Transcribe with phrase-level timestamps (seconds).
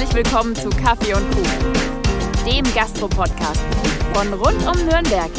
[0.00, 1.72] Herzlich willkommen zu Kaffee und Kuchen,
[2.46, 3.60] dem Gastro-Podcast
[4.14, 5.30] von rund um Nürnberg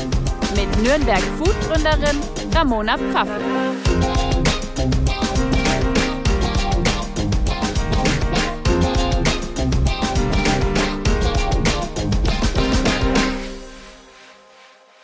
[0.55, 2.19] mit Nürnberg Food-Gründerin
[2.53, 3.41] Ramona Pfaffe.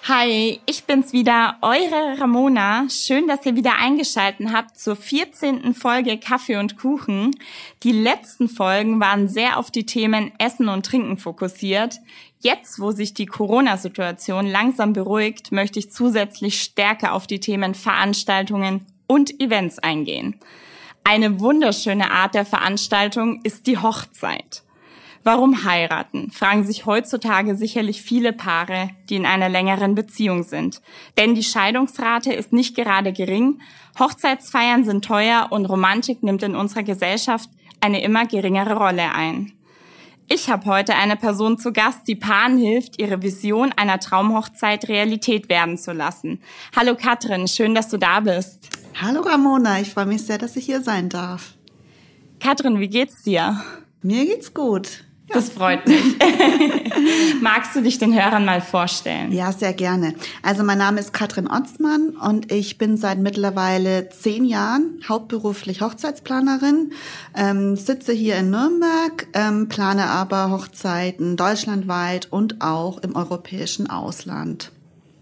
[0.10, 2.88] Hi, ich bin's wieder, eure Ramona.
[2.90, 5.73] Schön, dass ihr wieder eingeschalten habt zur 14.
[5.73, 7.36] Folge Kaffee und Kuchen.
[7.84, 11.98] Die letzten Folgen waren sehr auf die Themen Essen und Trinken fokussiert.
[12.40, 18.86] Jetzt, wo sich die Corona-Situation langsam beruhigt, möchte ich zusätzlich stärker auf die Themen Veranstaltungen
[19.08, 20.39] und Events eingehen.
[21.03, 24.64] Eine wunderschöne Art der Veranstaltung ist die Hochzeit.
[25.27, 26.31] Warum heiraten?
[26.31, 30.81] fragen sich heutzutage sicherlich viele Paare, die in einer längeren Beziehung sind.
[31.17, 33.59] Denn die Scheidungsrate ist nicht gerade gering,
[34.00, 37.50] Hochzeitsfeiern sind teuer und Romantik nimmt in unserer Gesellschaft
[37.81, 39.52] eine immer geringere Rolle ein.
[40.30, 45.50] Ich habe heute eine Person zu Gast, die Paaren hilft, ihre Vision einer Traumhochzeit Realität
[45.50, 46.39] werden zu lassen.
[46.73, 48.70] Hallo Katrin, schön, dass du da bist.
[48.95, 51.55] Hallo Ramona, ich freue mich sehr, dass ich hier sein darf.
[52.39, 53.61] Katrin, wie geht's dir?
[54.02, 55.03] Mir geht's gut.
[55.30, 56.02] Das freut mich.
[57.42, 59.31] Magst du dich den Hörern mal vorstellen?
[59.31, 60.14] Ja, sehr gerne.
[60.42, 66.94] Also mein Name ist Katrin Otzmann und ich bin seit mittlerweile zehn Jahren hauptberuflich Hochzeitsplanerin,
[67.36, 74.72] ähm, sitze hier in Nürnberg, ähm, plane aber Hochzeiten deutschlandweit und auch im europäischen Ausland.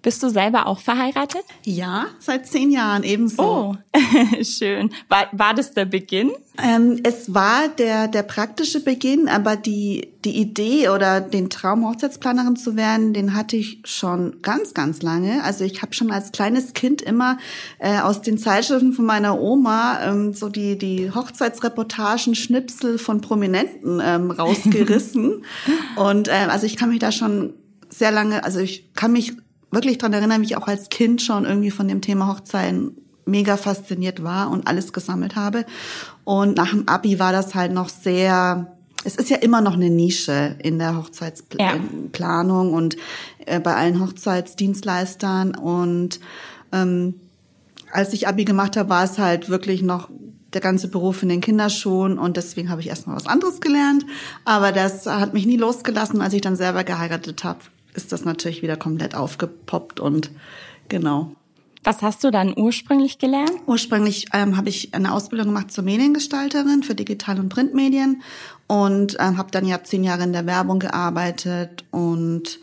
[0.05, 1.41] Bist du selber auch verheiratet?
[1.63, 3.41] Ja, seit zehn Jahren ebenso.
[3.41, 3.75] Oh,
[4.43, 4.91] schön.
[5.09, 6.31] War, war das der Beginn?
[6.63, 12.55] Ähm, es war der, der praktische Beginn, aber die, die Idee oder den Traum, Hochzeitsplanerin
[12.55, 15.43] zu werden, den hatte ich schon ganz, ganz lange.
[15.43, 17.39] Also ich habe schon als kleines Kind immer
[17.79, 23.99] äh, aus den Zeitschriften von meiner Oma ähm, so die, die Hochzeitsreportagen, Schnipsel von Prominenten
[24.05, 25.43] ähm, rausgerissen.
[25.95, 27.55] Und äh, also ich kann mich da schon
[27.89, 29.33] sehr lange, also ich kann mich
[29.75, 33.57] wirklich dran erinnern, wie ich auch als Kind schon irgendwie von dem Thema Hochzeiten mega
[33.57, 35.65] fasziniert war und alles gesammelt habe.
[36.23, 39.89] Und nach dem Abi war das halt noch sehr, es ist ja immer noch eine
[39.89, 42.77] Nische in der Hochzeitsplanung ja.
[42.77, 42.97] und
[43.45, 45.55] äh, bei allen Hochzeitsdienstleistern.
[45.55, 46.19] Und
[46.71, 47.15] ähm,
[47.91, 50.09] als ich Abi gemacht habe, war es halt wirklich noch
[50.53, 54.05] der ganze Beruf in den Kinderschuhen und deswegen habe ich erstmal was anderes gelernt.
[54.45, 57.59] Aber das hat mich nie losgelassen, als ich dann selber geheiratet habe
[57.95, 60.31] ist das natürlich wieder komplett aufgepoppt und
[60.89, 61.35] genau.
[61.83, 63.51] Was hast du dann ursprünglich gelernt?
[63.67, 68.23] Ursprünglich ähm, habe ich eine Ausbildung gemacht zur Mediengestalterin für Digital- und Printmedien
[68.65, 72.59] und ähm, habe dann ja zehn Jahre in der Werbung gearbeitet und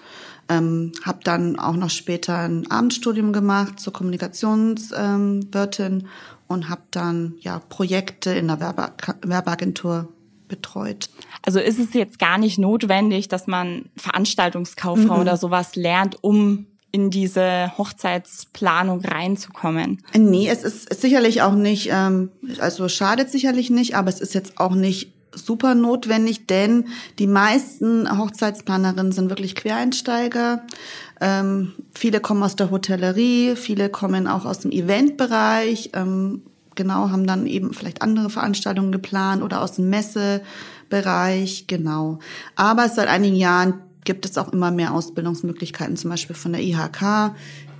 [0.48, 6.08] ähm, habe dann auch noch später ein Abendstudium gemacht zur Kommunikationswirtin ähm,
[6.48, 8.90] und habe dann ja Projekte in der Werbe
[9.22, 10.08] Werbeagentur
[10.52, 11.08] betreut.
[11.40, 15.20] Also ist es jetzt gar nicht notwendig, dass man Veranstaltungskauffrau mhm.
[15.20, 20.02] oder sowas lernt, um in diese Hochzeitsplanung reinzukommen?
[20.14, 22.30] Nee, es ist sicherlich auch nicht, ähm,
[22.60, 28.18] also schadet sicherlich nicht, aber es ist jetzt auch nicht super notwendig, denn die meisten
[28.18, 30.66] Hochzeitsplanerinnen sind wirklich Quereinsteiger.
[31.22, 35.92] Ähm, viele kommen aus der Hotellerie, viele kommen auch aus dem Eventbereich.
[35.94, 36.42] Ähm,
[36.74, 42.18] genau, haben dann eben vielleicht andere Veranstaltungen geplant oder aus dem Messebereich, genau.
[42.56, 43.74] Aber seit einigen Jahren
[44.04, 47.34] gibt es auch immer mehr Ausbildungsmöglichkeiten, zum Beispiel von der IHK.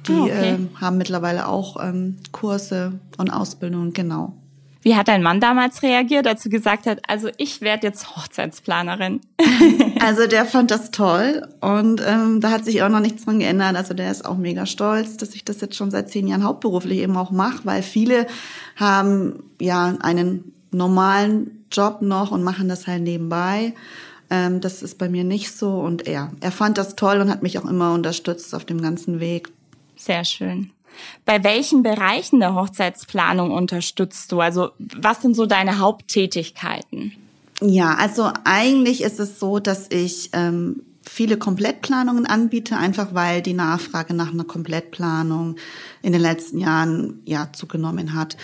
[0.06, 0.54] Die oh, okay.
[0.54, 4.36] äh, haben mittlerweile auch ähm, Kurse und Ausbildungen, genau.
[4.82, 9.20] Wie hat dein Mann damals reagiert, als du gesagt hast, also ich werde jetzt Hochzeitsplanerin?
[10.00, 13.76] also der fand das toll und ähm, da hat sich auch noch nichts dran geändert.
[13.76, 16.98] Also der ist auch mega stolz, dass ich das jetzt schon seit zehn Jahren hauptberuflich
[16.98, 18.26] eben auch mache, weil viele
[18.74, 23.74] haben ja einen normalen Job noch und machen das halt nebenbei.
[24.30, 27.42] Ähm, das ist bei mir nicht so und er, er fand das toll und hat
[27.42, 29.48] mich auch immer unterstützt auf dem ganzen Weg.
[29.94, 30.70] Sehr schön.
[31.24, 34.40] Bei welchen Bereichen der Hochzeitsplanung unterstützt du?
[34.40, 37.12] Also was sind so deine Haupttätigkeiten?
[37.60, 43.54] Ja, also eigentlich ist es so, dass ich ähm, viele Komplettplanungen anbiete, einfach weil die
[43.54, 45.56] Nachfrage nach einer Komplettplanung
[46.02, 48.36] in den letzten Jahren ja zugenommen hat.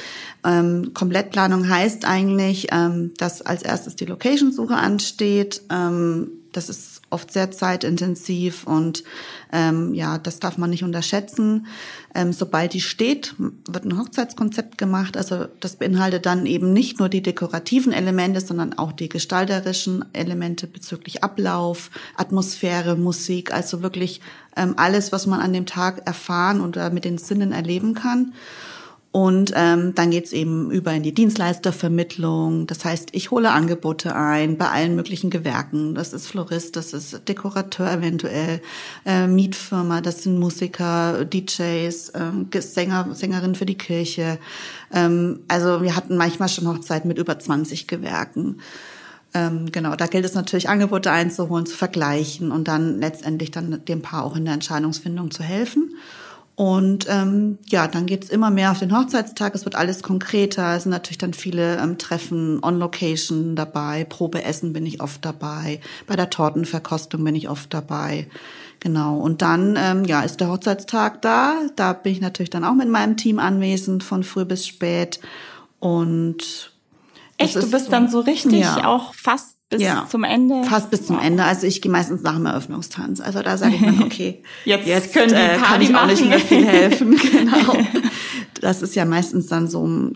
[0.44, 5.62] Ähm, Komplettplanung heißt eigentlich, ähm, dass als erstes die Location-Suche ansteht.
[5.70, 9.04] Ähm, das ist oft sehr zeitintensiv und
[9.52, 11.66] ähm, ja, das darf man nicht unterschätzen.
[12.14, 15.16] Ähm, sobald die steht, wird ein Hochzeitskonzept gemacht.
[15.16, 20.66] Also das beinhaltet dann eben nicht nur die dekorativen Elemente, sondern auch die gestalterischen Elemente
[20.66, 24.20] bezüglich Ablauf, Atmosphäre, Musik, also wirklich
[24.56, 28.34] ähm, alles, was man an dem Tag erfahren oder mit den Sinnen erleben kann.
[29.10, 32.66] Und ähm, dann geht's eben über in die Dienstleistervermittlung.
[32.66, 35.94] Das heißt, ich hole Angebote ein bei allen möglichen Gewerken.
[35.94, 38.60] Das ist Florist, das ist Dekorateur eventuell,
[39.06, 44.38] äh, Mietfirma, das sind Musiker, DJs, äh, Sänger, Sängerin für die Kirche.
[44.92, 48.58] Ähm, also wir hatten manchmal schon Hochzeiten mit über 20 Gewerken.
[49.32, 54.02] Ähm, genau, da gilt es natürlich, Angebote einzuholen, zu vergleichen und dann letztendlich dann dem
[54.02, 55.94] Paar auch in der Entscheidungsfindung zu helfen.
[56.58, 59.54] Und ähm, ja, dann geht's immer mehr auf den Hochzeitstag.
[59.54, 60.74] Es wird alles konkreter.
[60.74, 64.02] Es sind natürlich dann viele ähm, Treffen on Location dabei.
[64.02, 65.80] Probeessen bin ich oft dabei.
[66.08, 68.26] Bei der Tortenverkostung bin ich oft dabei.
[68.80, 69.18] Genau.
[69.18, 71.60] Und dann ähm, ja, ist der Hochzeitstag da.
[71.76, 75.20] Da bin ich natürlich dann auch mit meinem Team anwesend, von früh bis spät.
[75.78, 76.72] Und
[77.36, 78.84] Echt, du bist so, dann so richtig ja.
[78.84, 80.64] auch fast bis ja, zum Ende?
[80.64, 81.44] Fast bis zum Ende.
[81.44, 83.20] Also ich gehe meistens nach dem Eröffnungstanz.
[83.20, 86.26] Also da sage ich dann, okay, jetzt, jetzt können die äh, kann ich auch nicht
[86.26, 87.16] mehr viel helfen.
[87.32, 87.76] genau.
[88.60, 90.12] Das ist ja meistens dann so um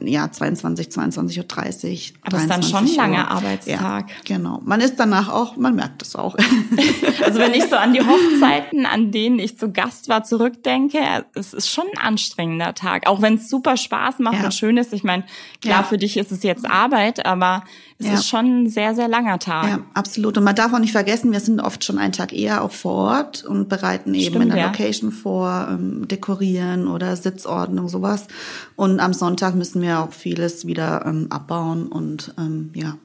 [0.00, 2.16] ja, 22, 22.30 Uhr.
[2.22, 4.10] Aber es ist dann schon ein langer Arbeitstag.
[4.10, 4.60] Ja, genau.
[4.64, 6.36] Man ist danach auch, man merkt es auch.
[7.24, 10.98] also wenn ich so an die Hochzeiten, an denen ich zu Gast war, zurückdenke,
[11.34, 13.06] es ist schon ein anstrengender Tag.
[13.06, 14.44] Auch wenn es super Spaß macht ja.
[14.44, 14.92] und schön ist.
[14.92, 15.24] Ich meine,
[15.60, 15.82] klar, ja.
[15.82, 17.64] für dich ist es jetzt Arbeit, aber
[17.98, 18.14] es ja.
[18.14, 19.66] ist schon ein sehr, sehr langer Tag.
[19.66, 20.38] Ja, absolut.
[20.38, 22.94] Und man darf auch nicht vergessen, wir sind oft schon einen Tag eher auch vor
[22.94, 27.16] Ort und bereiten eben Stimmt, in der Location vor, ähm, dekorieren oder
[27.58, 28.28] Sitzordnung, sowas.
[28.76, 32.96] Und am Sonntag müssen wir auch vieles wieder ähm, abbauen und ähm, ja,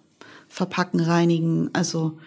[0.47, 1.69] verpacken, reinigen.
[1.73, 2.19] Also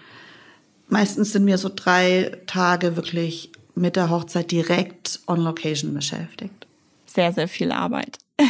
[0.88, 6.67] meistens sind wir so drei Tage wirklich mit der Hochzeit direkt on Location beschäftigt.
[7.06, 8.19] Sehr, sehr viel Arbeit.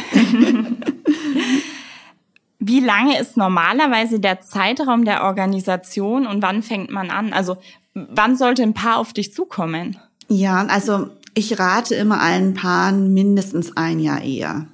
[2.59, 7.31] Wie lange ist normalerweise der Zeitraum der Organisation und wann fängt man an?
[7.31, 7.57] Also
[7.93, 9.97] wann sollte ein Paar auf dich zukommen?
[10.27, 14.65] Ja, also ich rate immer allen Paaren mindestens ein Jahr eher.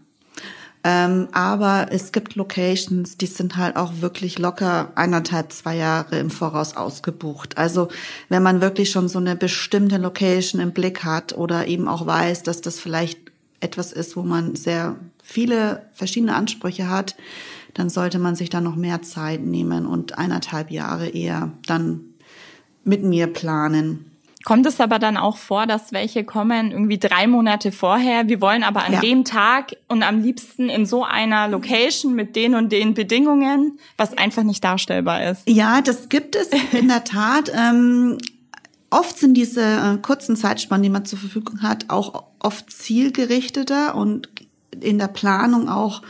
[0.86, 6.30] Ähm, aber es gibt Locations, die sind halt auch wirklich locker eineinhalb, zwei Jahre im
[6.30, 7.58] Voraus ausgebucht.
[7.58, 7.90] Also
[8.30, 12.44] wenn man wirklich schon so eine bestimmte Location im Blick hat oder eben auch weiß,
[12.44, 13.20] dass das vielleicht
[13.60, 17.18] etwas ist, wo man sehr viele verschiedene Ansprüche hat,
[17.74, 22.02] dann sollte man sich da noch mehr Zeit nehmen und eineinhalb Jahre eher dann
[22.86, 24.13] mit mir planen.
[24.44, 28.28] Kommt es aber dann auch vor, dass welche kommen irgendwie drei Monate vorher?
[28.28, 29.00] Wir wollen aber an ja.
[29.00, 34.18] dem Tag und am liebsten in so einer Location mit den und den Bedingungen, was
[34.18, 35.48] einfach nicht darstellbar ist.
[35.48, 37.52] Ja, das gibt es in der Tat.
[37.56, 38.18] Ähm,
[38.90, 44.28] oft sind diese äh, kurzen Zeitspannen, die man zur Verfügung hat, auch oft zielgerichteter und
[44.82, 46.02] in der Planung auch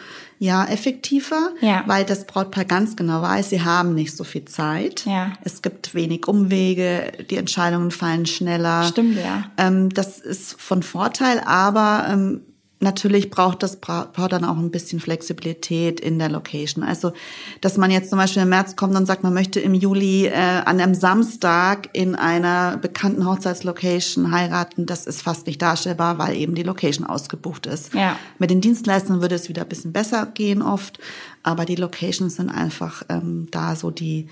[0.44, 1.84] ja effektiver, ja.
[1.88, 5.06] weil das Brautpaar ganz genau weiß, sie haben nicht so viel Zeit.
[5.06, 5.32] Ja.
[5.42, 8.84] Es gibt wenig Umwege, die Entscheidungen fallen schneller.
[8.84, 9.46] Stimmt, ja.
[9.58, 12.42] Ähm, das ist von Vorteil, aber ähm,
[12.84, 16.84] natürlich braucht das Paar dann auch ein bisschen Flexibilität in der Location.
[16.84, 17.14] Also,
[17.62, 20.34] dass man jetzt zum Beispiel im März kommt und sagt, man möchte im Juli äh,
[20.34, 26.54] an einem Samstag in einer bekannten Hochzeitslocation heiraten, das ist fast nicht darstellbar, weil eben
[26.54, 27.94] die Location ausgebucht ist.
[27.94, 28.18] Ja.
[28.38, 31.00] Mit den Dienstleistern würde es wieder ein bisschen besser gehen oft,
[31.42, 34.28] aber die Locations sind einfach ähm, da so die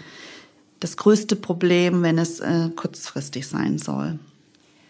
[0.80, 4.18] das größte Problem, wenn es äh, kurzfristig sein soll.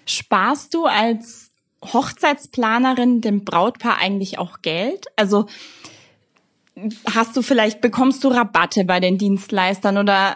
[0.05, 1.50] Sparst du als
[1.83, 5.07] Hochzeitsplanerin dem Brautpaar eigentlich auch Geld?
[5.15, 5.47] Also
[7.13, 10.35] hast du vielleicht, bekommst du Rabatte bei den Dienstleistern oder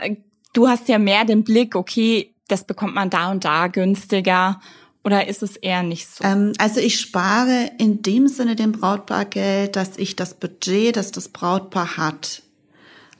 [0.54, 4.60] du hast ja mehr den Blick, okay, das bekommt man da und da günstiger
[5.04, 6.24] oder ist es eher nicht so?
[6.24, 11.12] Ähm, also ich spare in dem Sinne dem Brautpaar Geld, dass ich das Budget, das
[11.12, 12.42] das Brautpaar hat,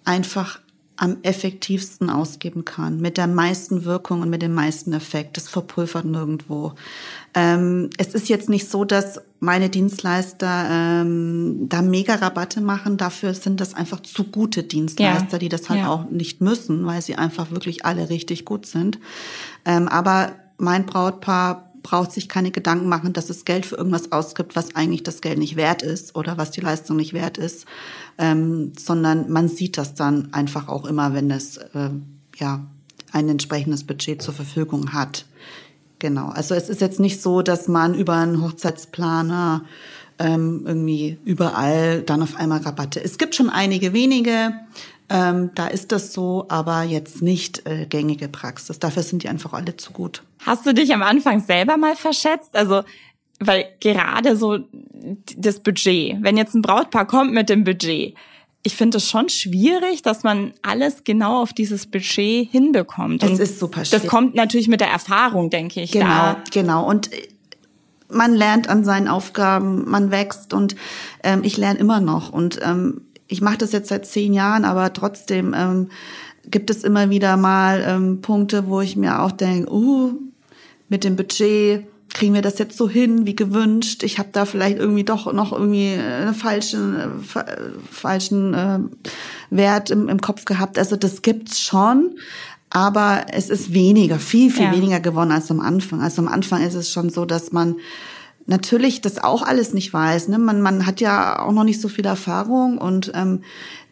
[0.04, 0.60] einfach
[0.98, 5.38] am effektivsten ausgeben kann, mit der meisten Wirkung und mit dem meisten Effekt.
[5.38, 6.74] Das verpulvert nirgendwo.
[7.34, 12.98] Ähm, es ist jetzt nicht so, dass meine Dienstleister ähm, da mega Rabatte machen.
[12.98, 15.40] Dafür sind das einfach zu gute Dienstleister, ja.
[15.40, 15.90] die das halt ja.
[15.90, 19.00] auch nicht müssen, weil sie einfach wirklich alle richtig gut sind.
[19.66, 24.56] Ähm, aber mein Brautpaar braucht sich keine Gedanken machen, dass es Geld für irgendwas ausgibt,
[24.56, 27.68] was eigentlich das Geld nicht wert ist oder was die Leistung nicht wert ist,
[28.18, 31.92] ähm, sondern man sieht das dann einfach auch immer, wenn es äh,
[32.38, 32.66] ja
[33.12, 35.28] ein entsprechendes Budget zur Verfügung hat.
[36.00, 36.30] Genau.
[36.30, 39.64] Also es ist jetzt nicht so, dass man über einen Hochzeitsplaner
[40.18, 43.04] ähm, irgendwie überall dann auf einmal Rabatte.
[43.04, 44.54] Es gibt schon einige wenige,
[45.10, 48.80] ähm, da ist das so, aber jetzt nicht äh, gängige Praxis.
[48.80, 50.24] Dafür sind die einfach alle zu gut.
[50.46, 52.56] Hast du dich am Anfang selber mal verschätzt?
[52.56, 52.84] Also,
[53.40, 54.60] weil gerade so
[55.38, 58.16] das Budget, wenn jetzt ein Brautpaar kommt mit dem Budget,
[58.64, 63.22] ich finde es schon schwierig, dass man alles genau auf dieses Budget hinbekommt.
[63.22, 64.04] Das ist super schwierig.
[64.04, 65.92] Das kommt natürlich mit der Erfahrung, denke ich.
[65.92, 66.44] Genau, da.
[66.52, 66.90] genau.
[66.90, 67.12] Und
[68.10, 70.76] man lernt an seinen Aufgaben, man wächst und
[71.24, 72.32] ähm, ich lerne immer noch.
[72.32, 75.90] Und ähm, ich mache das jetzt seit zehn Jahren, aber trotzdem ähm,
[76.50, 80.14] gibt es immer wieder mal ähm, Punkte, wo ich mir auch denke, uh,
[80.90, 84.04] mit dem Budget kriegen wir das jetzt so hin wie gewünscht.
[84.04, 87.08] Ich habe da vielleicht irgendwie doch noch irgendwie einen falschen, äh,
[87.92, 88.80] falschen äh,
[89.50, 90.78] Wert im, im Kopf gehabt.
[90.78, 92.18] Also das gibt's schon,
[92.70, 94.72] aber es ist weniger, viel, viel ja.
[94.72, 96.02] weniger geworden als am Anfang.
[96.02, 97.76] Also am Anfang ist es schon so, dass man
[98.46, 100.28] natürlich das auch alles nicht weiß.
[100.28, 100.38] Ne?
[100.38, 103.42] Man, man hat ja auch noch nicht so viel Erfahrung und ähm,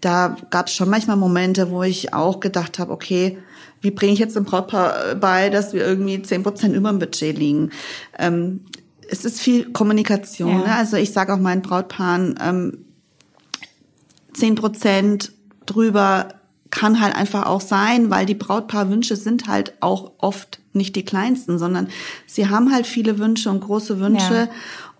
[0.01, 3.37] da gab es schon manchmal Momente, wo ich auch gedacht habe, okay,
[3.81, 7.37] wie bringe ich jetzt dem Brautpaar bei, dass wir irgendwie zehn Prozent über dem Budget
[7.37, 7.71] liegen?
[8.17, 8.61] Ähm,
[9.09, 10.49] es ist viel Kommunikation.
[10.49, 10.57] Ja.
[10.57, 10.75] Ne?
[10.75, 12.85] Also ich sage auch meinen Brautpaaren, ähm,
[14.33, 15.33] zehn Prozent
[15.65, 16.29] drüber
[16.73, 21.59] kann halt einfach auch sein, weil die Brautpaarwünsche sind halt auch oft nicht die kleinsten,
[21.59, 21.87] sondern
[22.25, 24.33] sie haben halt viele Wünsche und große Wünsche.
[24.33, 24.49] Ja.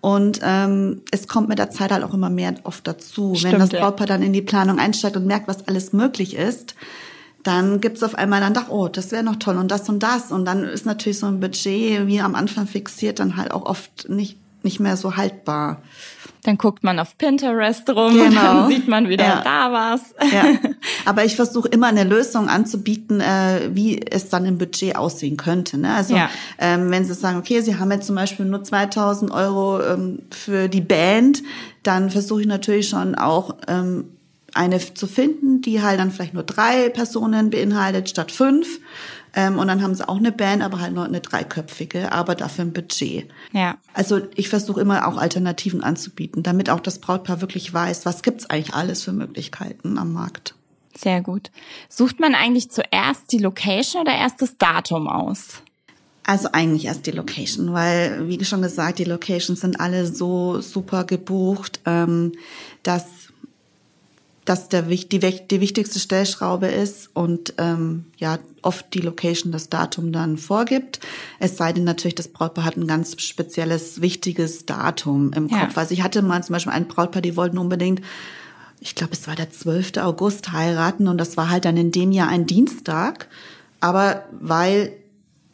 [0.00, 3.34] Und ähm, es kommt mit der Zeit halt auch immer mehr oft dazu.
[3.34, 6.76] Stimmt, Wenn das Brautpaar dann in die Planung einsteigt und merkt, was alles möglich ist,
[7.42, 10.30] dann gibt's auf einmal dann doch, oh, das wäre noch toll und das und das.
[10.30, 14.08] Und dann ist natürlich so ein Budget wie am Anfang fixiert dann halt auch oft
[14.08, 15.82] nicht, nicht mehr so haltbar.
[16.44, 18.26] Dann guckt man auf Pinterest rum genau.
[18.26, 19.42] und dann sieht man wieder ja.
[19.42, 20.14] da was.
[20.30, 20.44] Ja.
[21.06, 25.78] Aber ich versuche immer eine Lösung anzubieten, äh, wie es dann im Budget aussehen könnte.
[25.78, 25.92] Ne?
[25.92, 26.28] Also ja.
[26.58, 30.68] ähm, wenn Sie sagen, okay, Sie haben jetzt zum Beispiel nur 2000 Euro ähm, für
[30.68, 31.42] die Band,
[31.82, 34.04] dann versuche ich natürlich schon auch ähm,
[34.54, 38.80] eine zu finden, die halt dann vielleicht nur drei Personen beinhaltet statt fünf.
[39.36, 42.66] Ähm, und dann haben sie auch eine Band, aber halt nur eine dreiköpfige, aber dafür
[42.66, 43.28] ein Budget.
[43.52, 43.76] Ja.
[43.92, 48.48] Also ich versuche immer auch Alternativen anzubieten, damit auch das Brautpaar wirklich weiß, was gibt's
[48.48, 50.54] eigentlich alles für Möglichkeiten am Markt.
[50.96, 51.50] Sehr gut.
[51.88, 55.62] Sucht man eigentlich zuerst die Location oder erst das Datum aus?
[56.26, 61.04] Also eigentlich erst die Location, weil, wie schon gesagt, die Locations sind alle so super
[61.04, 62.32] gebucht, ähm,
[62.82, 63.04] dass
[64.44, 70.12] dass der, die, die wichtigste Stellschraube ist und ähm, ja oft die Location das Datum
[70.12, 71.00] dann vorgibt.
[71.38, 75.60] Es sei denn natürlich, das Brautpaar hat ein ganz spezielles, wichtiges Datum im ja.
[75.60, 75.78] Kopf.
[75.78, 78.02] Also ich hatte mal zum Beispiel ein Brautpaar, die wollten unbedingt,
[78.80, 79.98] ich glaube, es war der 12.
[79.98, 83.28] August heiraten und das war halt dann in dem Jahr ein Dienstag.
[83.80, 84.92] Aber weil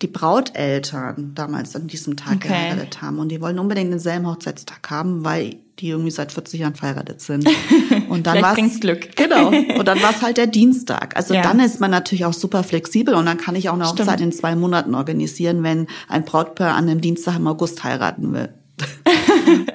[0.02, 2.48] die Brauteltern damals an diesem Tag okay.
[2.48, 6.74] geheiratet haben und die wollen unbedingt denselben Hochzeitstag haben, weil die irgendwie seit 40 Jahren
[6.74, 7.46] verheiratet sind.
[8.10, 9.08] Und dann war es Glück.
[9.16, 9.48] Genau.
[9.48, 11.16] Und dann war es halt der Dienstag.
[11.16, 11.42] Also ja.
[11.42, 14.20] dann ist man natürlich auch super flexibel und dann kann ich auch eine Hochzeit Stimmt.
[14.20, 18.52] in zwei Monaten organisieren, wenn ein Brautpaar an einem Dienstag im August heiraten will.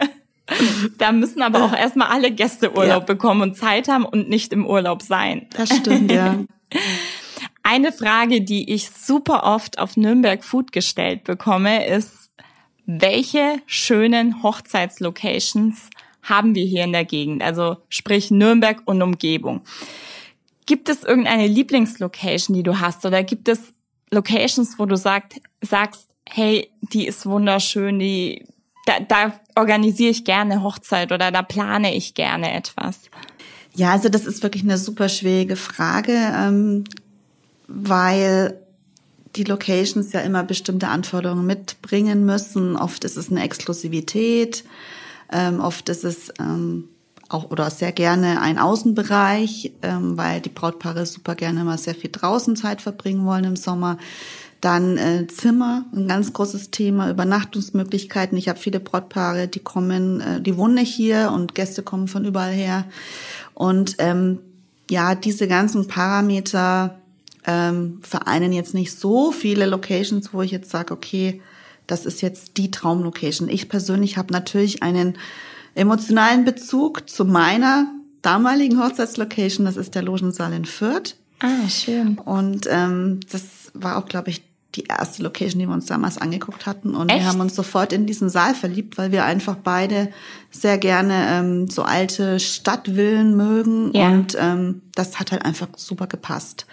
[0.98, 3.13] da müssen aber auch erstmal alle Gäste Urlaub ja.
[3.13, 5.48] bekommen und Zeit haben und nicht im Urlaub sein.
[5.56, 6.39] Das stimmt, ja.
[7.63, 12.30] Eine Frage, die ich super oft auf Nürnberg Food gestellt bekomme, ist,
[12.86, 15.89] welche schönen Hochzeitslocations
[16.25, 17.41] haben wir hier in der Gegend?
[17.41, 19.62] Also sprich Nürnberg und Umgebung.
[20.65, 23.05] Gibt es irgendeine Lieblingslocation, die du hast?
[23.05, 23.60] Oder gibt es
[24.12, 28.46] Locations, wo du sagt, sagst, hey, die ist wunderschön, die,
[28.86, 33.01] da, da organisiere ich gerne Hochzeit oder da plane ich gerne etwas?
[33.75, 36.13] Ja, also das ist wirklich eine super schwierige Frage.
[36.13, 36.86] Ähm,
[37.67, 38.60] weil
[39.36, 42.75] die Locations ja immer bestimmte Anforderungen mitbringen müssen.
[42.77, 44.63] Oft ist es eine Exklusivität,
[45.32, 46.89] ähm, oft ist es ähm,
[47.29, 52.12] auch oder sehr gerne ein Außenbereich, ähm, weil die Brautpaare super gerne immer sehr viel
[52.12, 53.98] draußen Zeit verbringen wollen im Sommer.
[54.62, 58.38] Dann äh, Zimmer, ein ganz großes Thema, Übernachtungsmöglichkeiten.
[58.38, 62.25] Ich habe viele Brautpaare, die kommen, äh, die wohnen nicht hier und Gäste kommen von
[62.25, 62.86] überall her.
[63.53, 64.39] Und ähm,
[64.89, 67.00] ja, diese ganzen Parameter
[67.46, 71.41] ähm, vereinen jetzt nicht so viele Locations, wo ich jetzt sage, okay,
[71.88, 73.50] das ist jetzt die Traumlocation.
[73.50, 75.18] Ich persönlich habe natürlich einen
[75.75, 77.88] emotionalen Bezug zu meiner
[78.22, 79.65] damaligen Hochzeitslocation.
[79.65, 81.15] Das ist der Logensaal in Fürth.
[81.39, 82.18] Ah, schön.
[82.18, 84.44] Und ähm, das war auch, glaube ich,
[84.75, 86.96] die erste Location, die wir uns damals angeguckt hatten.
[86.96, 87.22] Und Echt?
[87.22, 90.10] wir haben uns sofort in diesen Saal verliebt, weil wir einfach beide
[90.51, 93.92] sehr gerne ähm, so alte Stadtvillen mögen.
[93.94, 94.10] Ja.
[94.10, 96.65] Und ähm, das hat halt einfach super gepasst.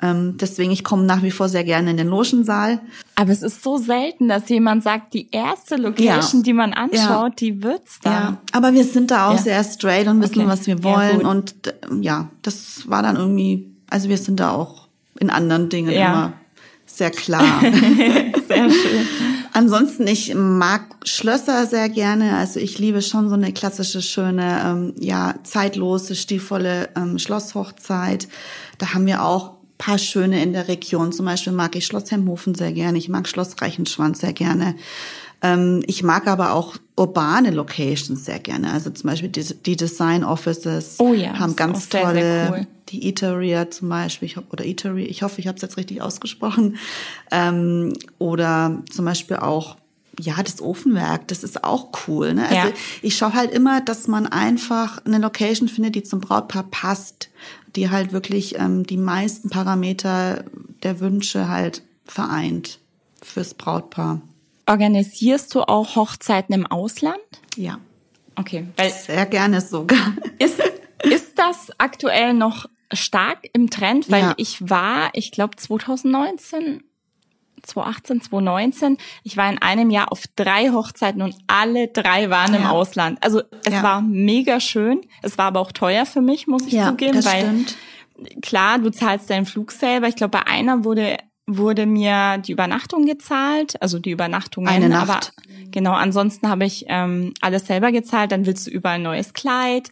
[0.00, 2.80] Ähm, deswegen, ich komme nach wie vor sehr gerne in den Logensaal.
[3.16, 6.44] Aber es ist so selten, dass jemand sagt, die erste Location, ja.
[6.44, 7.34] die man anschaut, ja.
[7.38, 8.12] die wird's dann.
[8.12, 9.38] Ja, aber wir sind da auch ja.
[9.38, 10.48] sehr straight und wissen, okay.
[10.48, 11.26] was wir wollen.
[11.26, 11.54] und
[12.00, 14.88] ja, das war dann irgendwie, also wir sind da auch
[15.18, 16.32] in anderen Dingen immer
[16.98, 17.60] sehr klar.
[18.48, 19.06] sehr schön.
[19.52, 22.36] Ansonsten, ich mag Schlösser sehr gerne.
[22.36, 28.28] Also ich liebe schon so eine klassische, schöne, ähm, ja, zeitlose, stilvolle ähm, Schlosshochzeit.
[28.78, 31.12] Da haben wir auch paar schöne in der Region.
[31.12, 32.98] Zum Beispiel mag ich Schloss Hemhofen sehr gerne.
[32.98, 34.74] Ich mag Schloss Reichenschwanz sehr gerne.
[35.40, 38.72] Ähm, ich mag aber auch urbane Locations sehr gerne.
[38.72, 42.66] Also zum Beispiel die, die Design Offices oh ja, haben ganz sehr, tolle, sehr cool.
[42.88, 46.02] die Eateria zum Beispiel, ich hoffe, oder Eatery, ich hoffe, ich habe es jetzt richtig
[46.02, 46.76] ausgesprochen.
[47.30, 49.76] Ähm, oder zum Beispiel auch
[50.20, 52.34] ja, das Ofenwerk, das ist auch cool.
[52.34, 52.42] Ne?
[52.42, 52.74] Also Ja.
[53.02, 57.30] ich schaue halt immer, dass man einfach eine Location findet, die zum Brautpaar passt,
[57.76, 60.44] die halt wirklich ähm, die meisten Parameter
[60.82, 62.78] der Wünsche halt vereint
[63.22, 64.20] fürs Brautpaar.
[64.66, 67.18] Organisierst du auch Hochzeiten im Ausland?
[67.56, 67.78] Ja,
[68.36, 70.12] Okay, weil sehr gerne sogar.
[70.38, 70.60] ist,
[71.02, 74.08] ist das aktuell noch stark im Trend?
[74.12, 74.34] Weil Ja.
[74.36, 76.84] ich war, ich glaube 2019,
[77.68, 82.62] 2018, 2019, ich war in einem Jahr auf drei Hochzeiten und alle drei waren im
[82.62, 82.70] Ja.
[82.70, 83.18] Ausland.
[83.22, 83.82] Also es Ja.
[83.82, 85.00] war mega schön.
[85.22, 87.76] Es war aber auch teuer für mich, muss ich zugeben, das weil stimmt.
[88.42, 90.08] klar, du zahlst deinen Flug selber.
[90.08, 91.16] Ich glaube, bei einer wurde
[91.50, 94.68] wurde mir die Übernachtung gezahlt, also die Übernachtungen.
[94.68, 95.08] Eine Nacht.
[95.08, 95.20] Aber
[95.70, 98.32] genau, ansonsten habe ich ähm, alles selber gezahlt.
[98.32, 99.90] Dann willst du überall ein neues Kleid,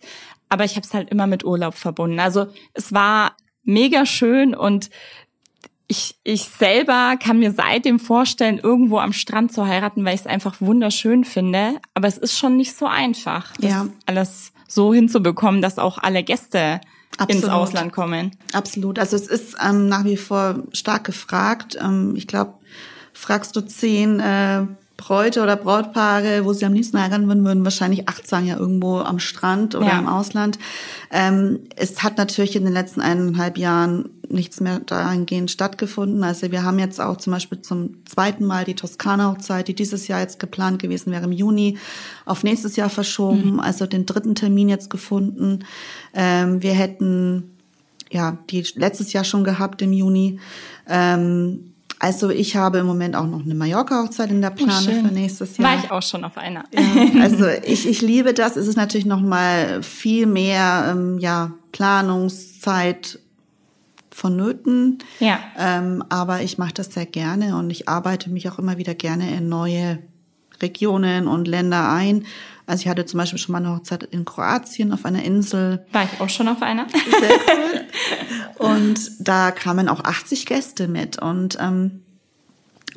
[0.50, 2.20] aber ich habe es halt immer mit Urlaub verbunden.
[2.20, 4.90] Also es war mega schön und
[5.88, 10.26] ich, ich selber kann mir seitdem vorstellen, irgendwo am Strand zu heiraten, weil ich es
[10.26, 11.78] einfach wunderschön finde.
[11.94, 13.86] Aber es ist schon nicht so einfach, das Ja.
[14.04, 16.80] alles so hinzubekommen, dass auch alle Gäste
[17.28, 17.50] ins Absolut.
[17.50, 18.32] Ausland kommen.
[18.52, 18.98] Absolut.
[18.98, 21.78] Also es ist ähm, nach wie vor stark gefragt.
[21.80, 22.54] Ähm, ich glaube,
[23.12, 24.64] fragst du zehn äh,
[24.96, 28.98] Bräute oder Brautpaare, wo sie am liebsten heiraten würden, würden wahrscheinlich acht sagen, ja irgendwo
[28.98, 29.98] am Strand oder Ja.
[29.98, 30.58] im Ausland.
[31.10, 36.24] Ähm, es hat natürlich in den letzten eineinhalb Jahren nichts mehr dahingehend stattgefunden.
[36.24, 40.20] Also wir haben jetzt auch zum Beispiel zum zweiten Mal die Toskana-Hochzeit, die dieses Jahr
[40.20, 41.78] jetzt geplant gewesen wäre im Juni,
[42.24, 45.60] auf nächstes Jahr verschoben, also den dritten Termin jetzt gefunden.
[46.14, 47.52] Ähm, wir hätten
[48.10, 50.38] ja, die letztes Jahr schon gehabt im Juni.
[50.88, 55.06] Ähm, also ich habe im Moment auch noch eine Mallorca-Hochzeit in der Planung schön.
[55.06, 55.70] für nächstes Jahr.
[55.70, 56.64] War ich auch schon auf einer.
[57.20, 58.56] Also ich, ich liebe das.
[58.56, 63.18] Es ist natürlich noch mal viel mehr ähm, ja, Planungszeit
[64.10, 64.98] vonnöten.
[65.20, 65.38] Ja.
[65.58, 69.34] Ähm, aber ich mache das sehr gerne und ich arbeite mich auch immer wieder gerne
[69.34, 69.98] in neue
[70.60, 72.24] Regionen und Länder ein.
[72.66, 75.86] Also ich hatte zum Beispiel schon mal eine Hochzeit in Kroatien auf einer Insel.
[75.92, 76.86] War ich auch schon auf einer.
[76.88, 77.38] Sehr
[78.58, 78.68] cool.
[78.70, 81.22] Und da kamen auch 80 Gäste mit.
[81.22, 82.02] Und ähm,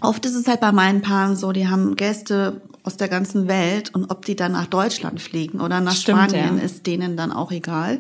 [0.02, 3.94] oft ist es halt bei meinen Paaren so, die haben Gäste aus der ganzen Welt
[3.94, 6.64] und ob die dann nach Deutschland fliegen oder nach Stimmt, Spanien, ja.
[6.64, 8.00] ist denen dann auch egal.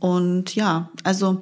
[0.00, 1.40] Und ja, also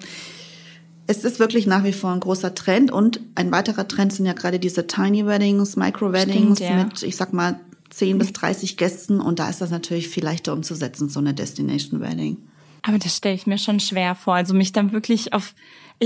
[1.07, 4.33] es ist wirklich nach wie vor ein großer Trend und ein weiterer Trend sind ja
[4.33, 6.85] gerade diese Tiny Weddings, Micro Weddings Stimmt, ja.
[6.85, 7.61] mit, ich sag mal,
[7.97, 12.01] 10 bis 30 Gästen und da ist das natürlich viel leichter umzusetzen, so eine Destination
[12.01, 12.37] Wedding.
[12.83, 14.35] Aber das stelle ich mir schon schwer vor.
[14.35, 15.55] Also mich dann wirklich auf,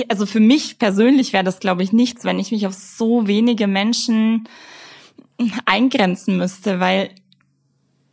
[0.08, 3.66] also für mich persönlich wäre das, glaube ich, nichts, wenn ich mich auf so wenige
[3.66, 4.48] Menschen
[5.66, 7.10] eingrenzen müsste, weil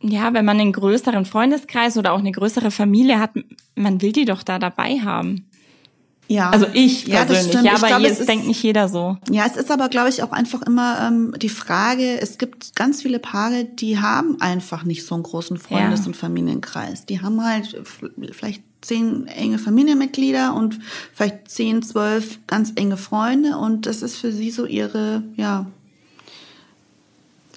[0.02, 3.30] ja, wenn man einen größeren Freundeskreis oder auch eine größere Familie hat,
[3.76, 5.47] man will die doch da dabei haben.
[6.30, 6.50] Ja.
[6.50, 8.88] Also ich Ja, das persönlich, ja, Ich aber glaube, hier es ist- denkt nicht jeder
[8.88, 9.16] so.
[9.30, 13.00] Ja, es ist aber, glaube ich, auch einfach immer ähm, die Frage, es gibt ganz
[13.02, 16.06] viele Paare, die haben einfach nicht so einen großen Freundes- Ja.
[16.06, 17.06] und Familienkreis.
[17.06, 17.74] Die haben halt
[18.32, 20.78] vielleicht zehn enge Familienmitglieder und
[21.14, 25.66] vielleicht zehn, zwölf ganz enge Freunde und das ist für sie so ihre, ja,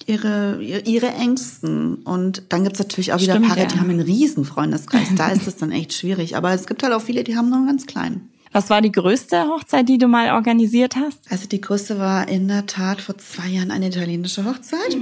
[0.06, 1.96] ihre, ihre Ängsten.
[1.96, 3.66] Und dann gibt's natürlich auch wieder Stimmt, Paare, ja.
[3.66, 5.08] die haben einen riesen Freundeskreis.
[5.16, 6.36] Da ist es dann echt schwierig.
[6.36, 8.28] Aber es gibt halt auch viele, die haben nur einen ganz kleinen.
[8.52, 11.20] Was war die größte Hochzeit, die du mal organisiert hast?
[11.30, 14.96] Also die größte war in der Tat vor zwei Jahren eine italienische Hochzeit.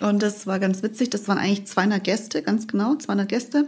[0.00, 1.10] Und das war ganz witzig.
[1.10, 3.66] Das waren eigentlich 200 Gäste, ganz genau, 200 Gäste.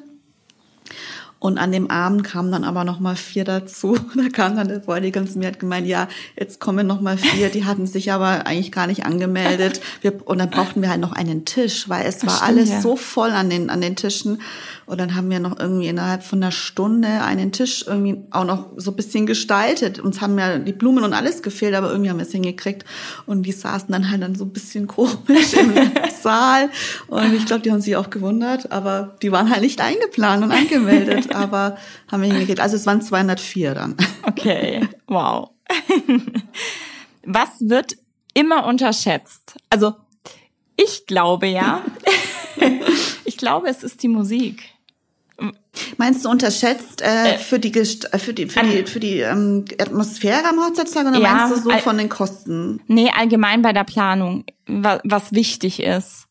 [1.44, 3.98] Und an dem Abend kamen dann aber noch mal vier dazu.
[4.16, 7.50] Da kam dann der Bräutigam zu mir hat gemeint, ja, jetzt kommen noch mal vier.
[7.50, 9.82] Die hatten sich aber eigentlich gar nicht angemeldet.
[10.00, 12.80] Wir, und dann brauchten wir halt noch einen Tisch, weil es war stimmt, alles ja.
[12.80, 14.40] so voll an den, an den Tischen.
[14.86, 18.70] Und dann haben wir noch irgendwie innerhalb von einer Stunde einen Tisch irgendwie auch noch
[18.76, 19.98] so ein bisschen gestaltet.
[19.98, 22.84] Uns haben ja die Blumen und alles gefehlt, aber irgendwie haben wir es hingekriegt.
[23.26, 25.74] Und die saßen dann halt dann so ein bisschen komisch im
[26.22, 26.70] Saal.
[27.08, 30.52] Und ich glaube, die haben sich auch gewundert, aber die waren halt nicht eingeplant und
[30.52, 31.76] angemeldet, aber
[32.10, 32.60] haben wir hingekriegt.
[32.60, 33.96] Also es waren 204 dann.
[34.22, 35.50] Okay, wow.
[37.24, 37.96] Was wird
[38.34, 39.56] immer unterschätzt?
[39.70, 39.94] Also,
[40.76, 41.82] ich glaube ja.
[43.24, 44.73] ich glaube, es ist die Musik.
[45.98, 47.84] Meinst du unterschätzt äh, für die äh,
[48.18, 51.76] für die für die für die ähm, Atmosphäre am Hochzeitstag oder Ja, meinst du so
[51.78, 52.80] von den Kosten?
[52.86, 56.26] Nee, allgemein bei der Planung, wa was wichtig ist.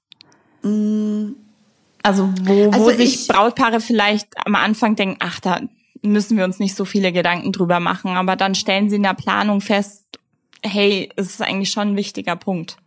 [2.04, 5.60] Also, wo, wo Also sich ich- Brautpaare vielleicht am Anfang denken, ach, da
[6.02, 9.14] müssen wir uns nicht so viele Gedanken drüber machen, aber dann stellen sie in der
[9.14, 10.06] Planung fest,
[10.62, 12.78] hey, es ist eigentlich schon ein wichtiger Punkt.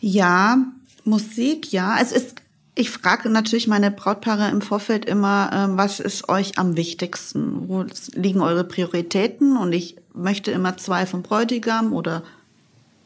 [0.00, 0.58] Ja,
[1.04, 1.98] Musik, ja.
[2.00, 2.36] Es ist,
[2.74, 7.68] ich frage natürlich meine Brautpaare im Vorfeld immer, ähm, was ist euch am wichtigsten?
[7.68, 7.84] Wo
[8.14, 9.56] liegen eure Prioritäten?
[9.56, 12.22] Und ich möchte immer zwei vom Bräutigam oder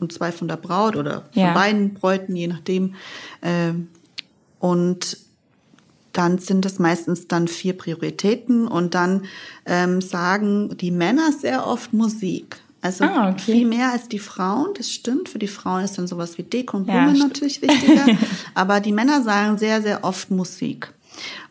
[0.01, 1.53] und zwei von der Braut oder von ja.
[1.53, 2.95] beiden Bräuten, je nachdem.
[3.43, 3.89] Ähm,
[4.59, 5.19] und
[6.13, 9.27] dann sind es meistens dann vier Prioritäten und dann
[9.67, 12.61] ähm, sagen die Männer sehr oft Musik.
[12.81, 13.53] Also ah, okay.
[13.53, 15.29] viel mehr als die Frauen, das stimmt.
[15.29, 18.07] Für die Frauen ist dann sowas wie Deko und Blumen ja, natürlich wichtiger.
[18.55, 20.93] Aber die Männer sagen sehr, sehr oft Musik.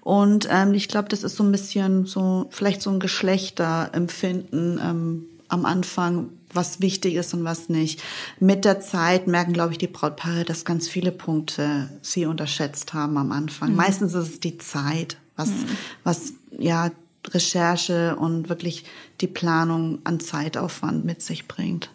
[0.02, 5.26] Und ähm, ich glaube, das ist so ein bisschen so, vielleicht so ein Geschlechterempfinden ähm,
[5.50, 8.02] am Anfang, was wichtig ist und was nicht.
[8.40, 13.18] Mit der Zeit merken, glaube ich, die Brautpaare, dass ganz viele Punkte sie unterschätzt haben
[13.18, 13.72] am Anfang.
[13.72, 13.76] Mhm.
[13.76, 15.66] Meistens ist es die Zeit, was, mhm.
[16.06, 16.92] was ja
[17.34, 18.84] Recherche und wirklich
[19.22, 21.90] die Planung an Zeitaufwand mit sich bringt.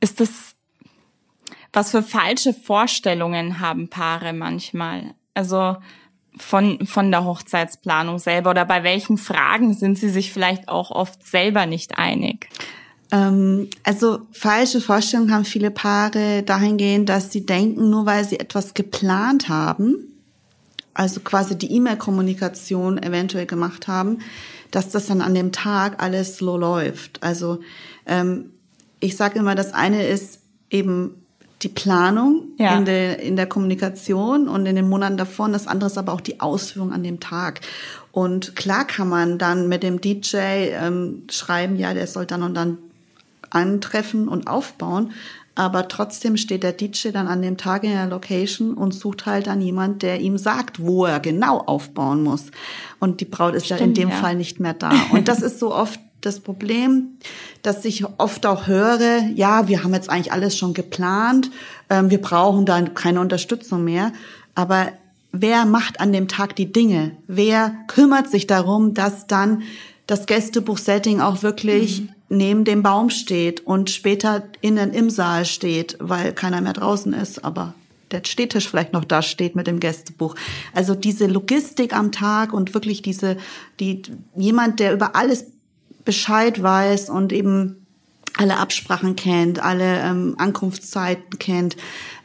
[0.00, 0.54] Ist das,
[1.72, 5.14] was für falsche Vorstellungen haben Paare manchmal?
[5.34, 5.76] Also
[6.36, 11.26] von, von der Hochzeitsplanung selber oder bei welchen Fragen sind sie sich vielleicht auch oft
[11.26, 12.48] selber nicht einig?
[13.10, 18.74] Ähm, also falsche Vorstellungen haben viele Paare dahingehend, dass sie denken, nur weil sie etwas
[18.74, 20.15] geplant haben,
[20.96, 24.18] also quasi die E-Mail-Kommunikation eventuell gemacht haben,
[24.70, 27.22] dass das dann an dem Tag alles so läuft.
[27.22, 27.60] Also
[28.06, 28.50] ähm,
[29.00, 31.22] ich sage immer, das eine ist eben
[31.62, 32.76] die Planung ja.
[32.76, 36.12] in, der, in der Kommunikation und in den Monaten davor und das andere ist aber
[36.12, 37.60] auch die Ausführung an dem Tag.
[38.12, 42.54] Und klar kann man dann mit dem DJ ähm, schreiben, ja, der soll dann und
[42.54, 42.78] dann
[43.50, 45.12] antreffen und aufbauen.
[45.56, 49.46] Aber trotzdem steht der DJ dann an dem Tag in der Location und sucht halt
[49.46, 52.50] dann jemand, der ihm sagt, wo er genau aufbauen muss.
[53.00, 54.16] Und die Braut ist Stimmt, ja in dem ja.
[54.16, 54.92] Fall nicht mehr da.
[55.12, 57.16] Und das ist so oft das Problem,
[57.62, 61.50] dass ich oft auch höre, ja, wir haben jetzt eigentlich alles schon geplant,
[61.88, 64.12] ähm, wir brauchen da keine Unterstützung mehr.
[64.54, 64.88] Aber
[65.32, 67.12] wer macht an dem Tag die Dinge?
[67.28, 69.62] Wer kümmert sich darum, dass dann
[70.06, 75.96] das Gästebuch-Setting auch wirklich mhm neben dem Baum steht und später innen im Saal steht,
[76.00, 77.74] weil keiner mehr draußen ist, aber
[78.10, 80.36] der Stehtisch vielleicht noch da steht mit dem Gästebuch.
[80.74, 83.36] Also diese Logistik am Tag und wirklich diese,
[83.80, 84.02] die,
[84.36, 85.46] jemand, der über alles
[86.04, 87.85] Bescheid weiß und eben
[88.36, 91.76] alle Absprachen kennt, alle ähm, Ankunftszeiten kennt.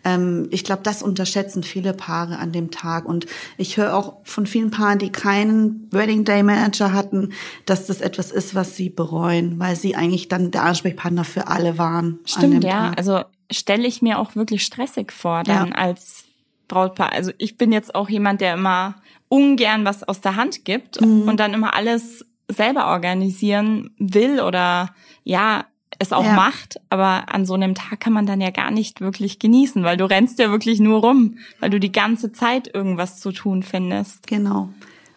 [0.03, 3.05] Ähm, ich glaube, das unterschätzen viele Paare an dem Tag.
[3.05, 7.33] Und ich höre auch von vielen Paaren, die keinen Wedding Day Manager hatten,
[7.65, 11.77] dass das etwas ist, was sie bereuen, weil sie eigentlich dann der Ansprechpartner für alle
[11.77, 12.19] waren.
[12.25, 12.89] Stimmt, ja.
[12.89, 12.97] Tag.
[12.97, 13.21] Also
[13.51, 15.75] stelle ich mir auch wirklich stressig vor, dann ja.
[15.75, 16.25] als
[16.67, 17.11] Brautpaar.
[17.11, 18.95] Also ich bin jetzt auch jemand, der immer
[19.27, 21.27] ungern was aus der Hand gibt mhm.
[21.27, 24.93] und dann immer alles selber organisieren will oder
[25.23, 25.65] ja,
[25.99, 26.33] es auch ja.
[26.33, 29.97] macht, aber an so einem Tag kann man dann ja gar nicht wirklich genießen, weil
[29.97, 34.27] du rennst ja wirklich nur rum, weil du die ganze Zeit irgendwas zu tun findest.
[34.27, 34.69] Genau.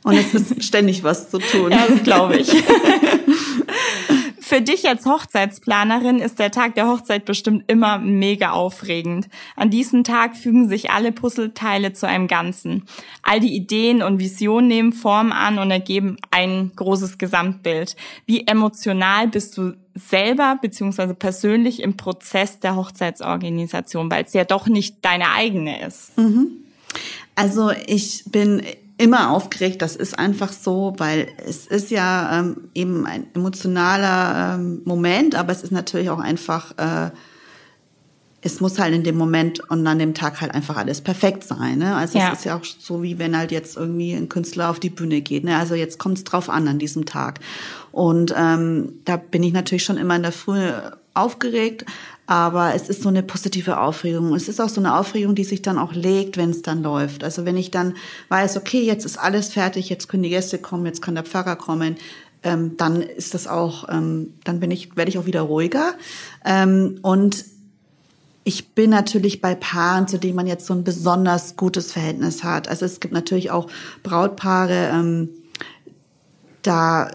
[0.03, 1.73] Und es ist ständig was zu tun.
[1.73, 2.53] Ja, das glaube ich.
[4.41, 9.29] Für dich als Hochzeitsplanerin ist der Tag der Hochzeit bestimmt immer mega aufregend.
[9.57, 12.85] An diesem Tag fügen sich alle Puzzleteile zu einem Ganzen.
[13.23, 17.97] All die Ideen und Visionen nehmen Form an und ergeben ein großes Gesamtbild.
[18.27, 24.67] Wie emotional bist du selber beziehungsweise persönlich im Prozess der Hochzeitsorganisation, weil es ja doch
[24.67, 26.17] nicht deine eigene ist?
[26.19, 26.49] Mhm.
[27.37, 28.63] Also ich bin
[28.99, 29.83] immer aufgeregt.
[29.83, 35.53] Das ist einfach so, weil es ist ja ähm, eben ein emotionaler ähm, Moment, aber
[35.53, 37.11] es ist natürlich auch einfach, äh,
[38.45, 41.79] es muss halt in dem Moment und an dem Tag halt einfach alles perfekt sein.
[41.79, 41.97] Ne?
[41.97, 42.31] Also ja.
[42.31, 45.23] es ist ja auch so, wie wenn halt jetzt irgendwie ein Künstler auf die Bühne
[45.23, 45.45] geht.
[45.45, 45.57] Ne?
[45.57, 47.41] Also jetzt kommt es drauf an an diesem Tag.
[47.91, 50.61] Und ähm, da bin ich natürlich schon immer in der Früh
[51.15, 51.87] aufgeregt,
[52.27, 54.35] aber es ist so eine positive Aufregung.
[54.35, 57.25] Es ist auch so eine Aufregung, die sich dann auch legt, wenn es dann läuft.
[57.25, 57.95] Also wenn ich dann
[58.29, 61.57] weiß, okay, jetzt ist alles fertig, jetzt können die Gäste kommen, jetzt kann der Pfarrer
[61.57, 61.97] kommen,
[62.43, 65.95] ähm, dann ist das auch, ähm, dann bin ich, werde ich auch wieder ruhiger.
[66.45, 67.54] Ähm, und
[68.45, 72.69] ich bin natürlich bei Paaren, zu denen man jetzt so ein besonders gutes Verhältnis hat.
[72.69, 73.69] Also es gibt natürlich auch
[74.03, 75.31] Brautpaare, ähm,
[76.63, 77.11] da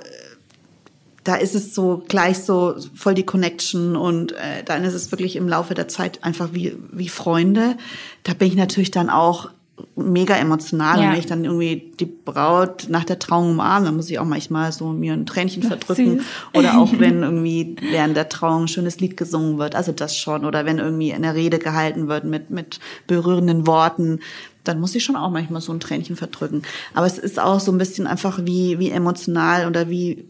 [1.24, 5.36] da ist es so gleich so voll die Connection und äh, dann ist es wirklich
[5.36, 7.78] im Laufe der Zeit einfach wie, wie Freunde.
[8.24, 9.50] Da bin ich natürlich dann auch
[9.96, 11.00] mega emotional.
[11.00, 11.06] Ja.
[11.06, 14.26] Und wenn ich dann irgendwie die Braut nach der Trauung umarme, dann muss ich auch
[14.26, 16.22] manchmal so mir ein Tränchen verdrücken.
[16.54, 19.76] Oder auch wenn irgendwie während der Trauung ein schönes Lied gesungen wird.
[19.76, 20.46] Also das schon.
[20.46, 24.20] Oder wenn irgendwie eine Rede gehalten wird mit, mit berührenden Worten
[24.66, 26.62] dann muss ich schon auch manchmal so ein Tränchen verdrücken.
[26.94, 30.26] Aber es ist auch so ein bisschen einfach wie, wie emotional oder wie,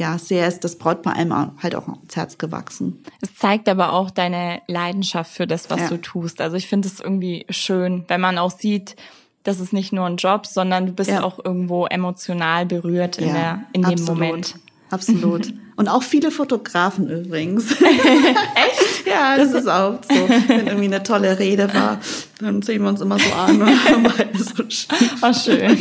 [0.00, 3.04] ja, sehr ist das Brautpaar einem halt auch ins Herz gewachsen.
[3.20, 5.88] Es zeigt aber auch deine Leidenschaft für das, was ja.
[5.88, 6.40] du tust.
[6.40, 8.96] Also ich finde es irgendwie schön, wenn man auch sieht,
[9.42, 11.22] das ist nicht nur ein Job, sondern du bist ja.
[11.22, 14.02] auch irgendwo emotional berührt in, der, in dem.
[14.04, 14.54] Moment.
[14.88, 15.52] Absolut.
[15.76, 17.70] Und auch viele Fotografen übrigens.
[17.72, 19.06] Echt?
[19.06, 20.28] ja, das, das ist auch so.
[20.48, 22.00] Wenn irgendwie eine tolle Rede war,
[22.38, 25.16] dann sehen wir uns immer so an und haben beide so schief.
[25.22, 25.78] Oh, schön.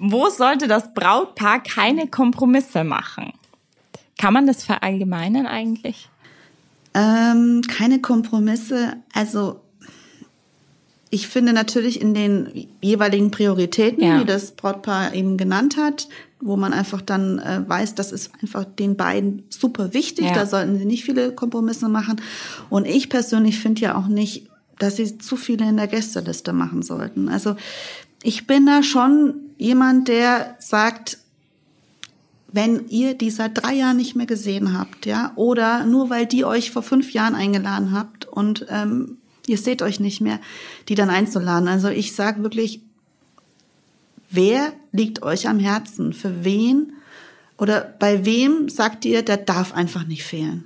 [0.00, 3.32] Wo sollte das Brautpaar keine Kompromisse machen?
[4.18, 6.08] Kann man das verallgemeinern eigentlich?
[6.94, 8.94] Ähm, keine Kompromisse.
[9.12, 9.60] Also
[11.10, 14.18] ich finde natürlich in den jeweiligen Prioritäten, ja.
[14.18, 16.08] die das Brautpaar eben genannt hat,
[16.40, 20.26] wo man einfach dann äh, weiß, das ist einfach den beiden super wichtig.
[20.26, 20.34] Ja.
[20.34, 22.20] Da sollten sie nicht viele Kompromisse machen.
[22.70, 26.82] Und ich persönlich finde ja auch nicht, dass sie zu viele in der Gästeliste machen
[26.82, 27.28] sollten.
[27.28, 27.56] Also
[28.22, 31.18] ich bin da schon jemand, der sagt,
[32.52, 36.44] wenn ihr die seit drei Jahren nicht mehr gesehen habt, ja, oder nur weil die
[36.44, 40.40] euch vor fünf Jahren eingeladen habt und ähm, ihr seht euch nicht mehr,
[40.88, 41.68] die dann einzuladen.
[41.68, 42.80] Also ich sage wirklich,
[44.30, 46.12] wer liegt euch am Herzen?
[46.12, 46.92] Für wen
[47.56, 50.64] oder bei wem sagt ihr, der darf einfach nicht fehlen?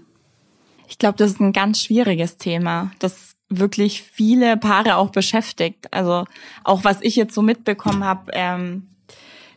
[0.89, 5.93] Ich glaube, das ist ein ganz schwieriges Thema, das wirklich viele Paare auch beschäftigt.
[5.93, 6.25] Also
[6.65, 8.89] auch was ich jetzt so mitbekommen habe, ähm,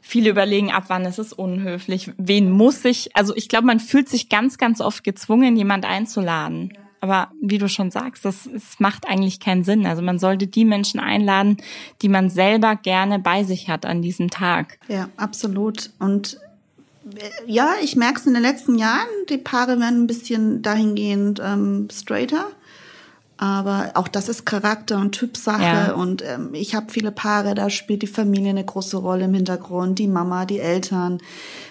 [0.01, 3.15] viele überlegen, ab wann ist es unhöflich, wen muss ich.
[3.15, 6.73] Also ich glaube, man fühlt sich ganz, ganz oft gezwungen, jemand einzuladen.
[6.99, 9.85] Aber wie du schon sagst, das, das macht eigentlich keinen Sinn.
[9.85, 11.57] Also man sollte die Menschen einladen,
[12.01, 14.79] die man selber gerne bei sich hat an diesem Tag.
[14.87, 15.91] Ja, absolut.
[15.99, 16.39] Und
[17.15, 21.39] äh, ja, ich merke es in den letzten Jahren, die Paare werden ein bisschen dahingehend
[21.43, 22.47] ähm, straighter.
[23.37, 25.61] Aber auch das ist Charakter und Typsache.
[25.61, 25.93] Ja.
[25.93, 29.99] Und ähm, ich habe viele Paare, da spielt die Familie eine große Rolle im Hintergrund,
[29.99, 31.19] die Mama, die Eltern.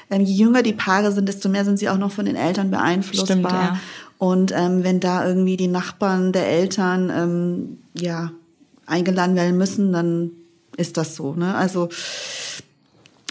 [0.09, 2.70] Ähm, je jünger die Paare sind, desto mehr sind sie auch noch von den Eltern
[2.70, 3.26] beeinflussbar.
[3.26, 3.81] Stimmt, ja.
[4.18, 8.31] Und ähm, wenn da irgendwie die Nachbarn der Eltern ähm, ja
[8.87, 10.31] eingeladen werden müssen, dann
[10.76, 11.35] ist das so.
[11.35, 11.55] Ne?
[11.55, 11.88] Also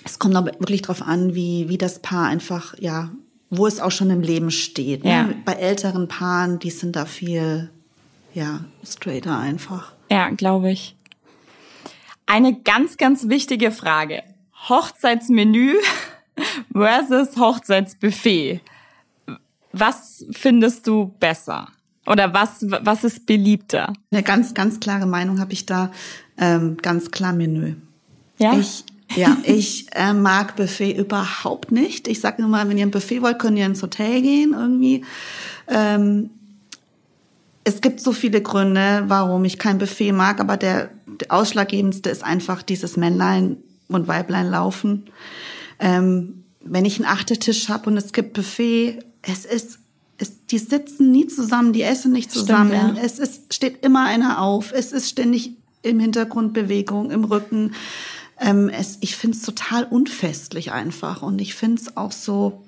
[0.04, 3.12] es kommt aber wirklich drauf an, wie wie das Paar einfach ja,
[3.50, 5.06] wo es auch schon im Leben steht.
[5.06, 5.10] Ne?
[5.10, 5.30] Ja.
[5.46, 7.70] Bei älteren Paaren, die sind da viel
[8.36, 9.94] ja straighter einfach.
[10.12, 10.96] Ja, glaube ich.
[12.26, 14.24] Eine ganz ganz wichtige Frage:
[14.70, 15.76] Hochzeitsmenü
[16.72, 18.62] versus Hochzeitsbuffet.
[19.72, 21.70] Was findest du besser?
[22.08, 23.94] Oder was, was ist beliebter?
[24.12, 25.92] Eine ganz, ganz klare Meinung habe ich da.
[26.38, 27.76] Ähm, ganz klar Menü.
[28.38, 28.58] Ja?
[28.58, 28.84] Ich,
[29.16, 32.08] ja, ich äh, mag Buffet überhaupt nicht.
[32.08, 35.04] Ich sage immer, wenn ihr ein Buffet wollt, könnt ihr ins Hotel gehen irgendwie.
[35.68, 36.30] Ähm,
[37.66, 42.24] es gibt so viele Gründe, warum ich kein Buffet mag, aber der, der ausschlaggebendste ist
[42.24, 45.08] einfach dieses Männlein und Weiblein laufen.
[45.80, 49.80] Ähm, wenn ich einen Achtertisch habe und es gibt Buffet, es ist,
[50.20, 52.72] es, die sitzen nie zusammen, die essen nicht zusammen.
[52.72, 53.04] Stimmt, ja.
[53.04, 54.72] Es ist, steht immer einer auf.
[54.72, 55.52] Es ist ständig
[55.82, 57.74] im Hintergrund Bewegung, im Rücken.
[58.40, 61.24] Ähm, es, ich finde es total unfestlich einfach.
[61.24, 62.64] Und ich finde es auch so,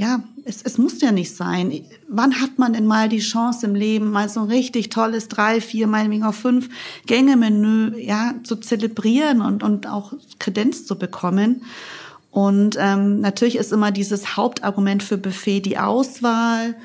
[0.00, 1.84] ja, es, es muss ja nicht sein.
[2.08, 5.60] Wann hat man denn mal die Chance im Leben, mal so ein richtig tolles drei,
[5.60, 6.70] vier, meinetwegen auch fünf
[7.04, 11.64] Gänge-Menü, ja, zu zelebrieren und, und auch Kredenz zu bekommen?
[12.30, 16.76] Und ähm, natürlich ist immer dieses Hauptargument für Buffet die Auswahl.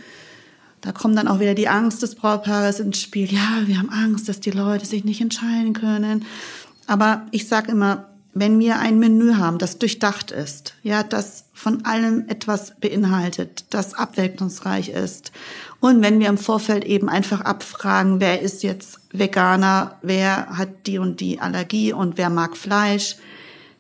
[0.82, 3.32] Da kommt dann auch wieder die Angst des Brautpaares ins Spiel.
[3.32, 6.26] Ja, wir haben Angst, dass die Leute sich nicht entscheiden können.
[6.86, 11.86] Aber ich sage immer, wenn wir ein Menü haben, das durchdacht ist, ja, das von
[11.86, 15.32] allem etwas beinhaltet, das abwechslungsreich ist,
[15.80, 20.98] und wenn wir im Vorfeld eben einfach abfragen, wer ist jetzt Veganer, wer hat die
[20.98, 23.16] und die Allergie und wer mag Fleisch,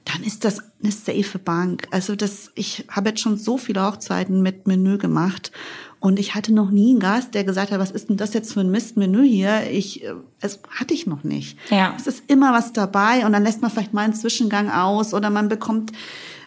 [0.05, 1.87] dann ist das eine safe Bank.
[1.91, 5.51] Also das, ich habe jetzt schon so viele Hochzeiten mit Menü gemacht
[5.99, 8.53] und ich hatte noch nie einen Gast, der gesagt hat, was ist denn das jetzt
[8.53, 9.69] für ein Mistmenü hier?
[9.71, 11.57] Ich, äh, es hatte ich noch nicht.
[11.71, 11.95] Ja.
[11.97, 15.29] Es ist immer was dabei und dann lässt man vielleicht mal einen Zwischengang aus oder
[15.29, 15.91] man bekommt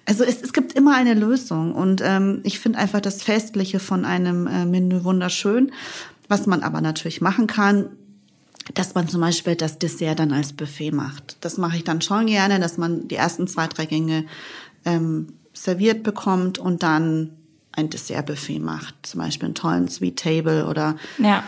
[0.07, 4.07] also es, es gibt immer eine Lösung und ähm, ich finde einfach das Festliche von
[4.07, 5.71] einem äh, Menü wunderschön.
[6.29, 7.91] Was man aber natürlich machen kann,
[8.75, 11.37] dass man zum Beispiel das Dessert dann als Buffet macht.
[11.41, 14.25] Das mache ich dann schon gerne, dass man die ersten zwei, drei Gänge
[14.85, 17.31] ähm, serviert bekommt und dann
[17.73, 18.95] ein Dessertbuffet macht.
[19.03, 21.45] Zum Beispiel einen tollen Sweet Table oder ja.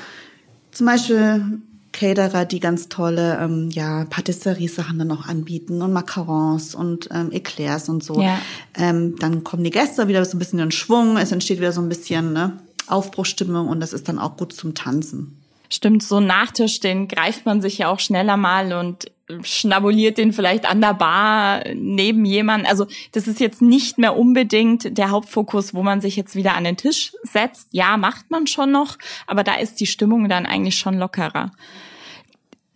[0.71, 1.61] zum Beispiel
[1.93, 7.89] Caterer, die ganz tolle ähm, ja, Patisserie-Sachen dann noch anbieten und Macarons und ähm, Eclairs
[7.89, 8.21] und so.
[8.21, 8.39] Ja.
[8.75, 11.81] Ähm, dann kommen die Gäste wieder so ein bisschen in Schwung, es entsteht wieder so
[11.81, 15.40] ein bisschen ne, Aufbruchstimmung und das ist dann auch gut zum Tanzen.
[15.73, 19.11] Stimmt, so ein Nachtisch, den greift man sich ja auch schneller mal und
[19.43, 22.67] schnabuliert den vielleicht an der Bar neben jemand.
[22.67, 26.65] Also das ist jetzt nicht mehr unbedingt der Hauptfokus, wo man sich jetzt wieder an
[26.65, 27.69] den Tisch setzt.
[27.71, 31.53] Ja, macht man schon noch, aber da ist die Stimmung dann eigentlich schon lockerer.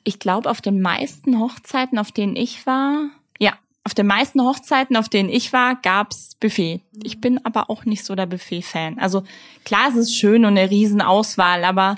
[0.04, 3.08] Ich glaube, auf den meisten Hochzeiten, auf denen ich war,
[3.40, 3.54] ja,
[3.84, 6.80] auf den meisten Hochzeiten, auf denen ich war, gab's Buffet.
[7.02, 8.98] Ich bin aber auch nicht so der Buffet-Fan.
[8.98, 9.24] Also
[9.64, 11.96] klar, es ist schön und eine Riesenauswahl, aber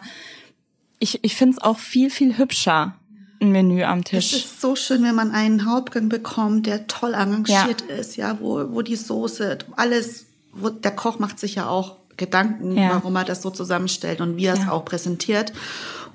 [1.06, 2.94] ich, ich finde es auch viel, viel hübscher,
[3.40, 4.32] ein Menü am Tisch.
[4.32, 7.94] Es ist so schön, wenn man einen Hauptgang bekommt, der toll arrangiert ja.
[7.94, 12.76] ist, ja, wo, wo die Soße, alles, wo der Koch macht sich ja auch Gedanken,
[12.76, 12.90] ja.
[12.90, 14.72] warum er das so zusammenstellt und wie er es ja.
[14.72, 15.52] auch präsentiert.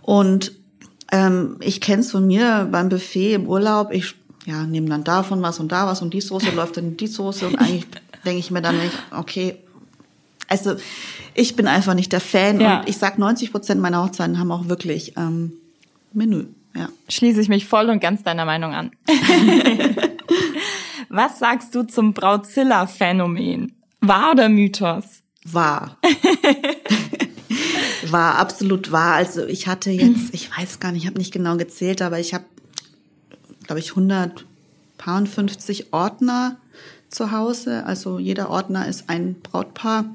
[0.02, 0.52] Und
[1.12, 3.92] ähm, ich kenne es von mir beim Buffet im Urlaub.
[3.92, 6.98] Ich ja, nehme dann davon was und da was und die Soße läuft dann in
[6.98, 7.86] die Soße und eigentlich
[8.26, 9.58] denke ich mir dann nicht, okay,
[10.48, 10.76] also
[11.34, 12.80] ich bin einfach nicht der Fan ja.
[12.80, 15.54] und ich sag 90 Prozent meiner Hochzeiten haben auch wirklich ähm,
[16.14, 16.48] Menü.
[16.76, 16.90] Ja.
[17.10, 18.92] Schließe ich mich voll und ganz deiner Meinung an.
[21.10, 23.74] Was sagst du zum Brautzilla-Phänomen?
[24.00, 25.22] Wahr oder Mythos?
[25.44, 25.98] Wahr.
[28.10, 29.16] war absolut wahr.
[29.16, 32.34] Also ich hatte jetzt, ich weiß gar nicht, ich habe nicht genau gezählt, aber ich
[32.34, 32.46] habe,
[33.66, 36.58] glaube ich, 150 Ordner
[37.10, 37.86] zu Hause.
[37.86, 40.06] Also jeder Ordner ist ein Brautpaar.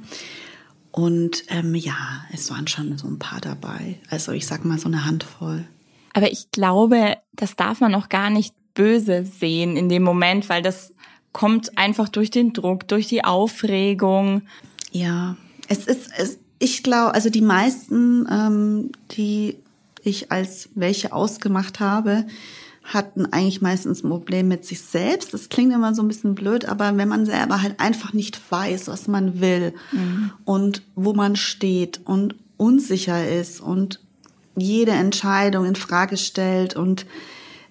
[0.97, 3.99] Und ähm, ja, es waren schon so ein paar dabei.
[4.09, 5.67] Also ich sag mal so eine Handvoll.
[6.15, 10.63] Aber ich glaube, das darf man auch gar nicht böse sehen in dem Moment, weil
[10.63, 10.95] das
[11.33, 14.41] kommt einfach durch den Druck, durch die Aufregung.
[14.91, 15.37] Ja,
[15.69, 19.59] es ist, es, ich glaube, also die meisten, ähm, die
[20.03, 22.25] ich als welche ausgemacht habe,
[22.87, 25.35] hatten eigentlich meistens ein Problem mit sich selbst.
[25.35, 28.88] Das klingt immer so ein bisschen blöd, aber wenn man selber halt einfach nicht weiß,
[28.88, 30.31] was man will mhm.
[30.44, 34.01] und wo man steht und unsicher ist und
[34.57, 37.07] jede Entscheidung in Frage stellt und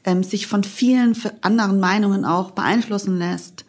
[0.03, 3.65] ähm, sich von vielen anderen Meinungen auch beeinflussen lässt,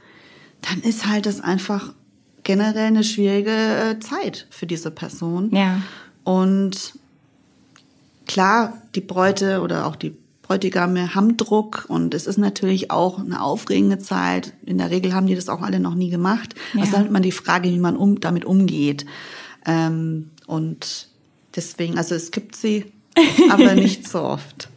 [0.63, 1.95] dann ist halt das einfach
[2.43, 5.51] generell eine schwierige äh, Zeit für diese Person.
[5.55, 5.81] Ja.
[6.25, 6.95] Und
[8.27, 10.15] klar, die Bräute oder auch die
[10.47, 14.53] Bräutigame haben Druck und es ist natürlich auch eine aufregende Zeit.
[14.65, 16.55] In der Regel haben die das auch alle noch nie gemacht.
[16.75, 16.83] Ja.
[16.83, 19.07] Also dann hat man die Frage, wie man um, damit umgeht.
[19.67, 21.09] Ähm, und
[21.57, 22.93] deswegen, also es gibt sie,
[23.51, 24.69] aber nicht so oft.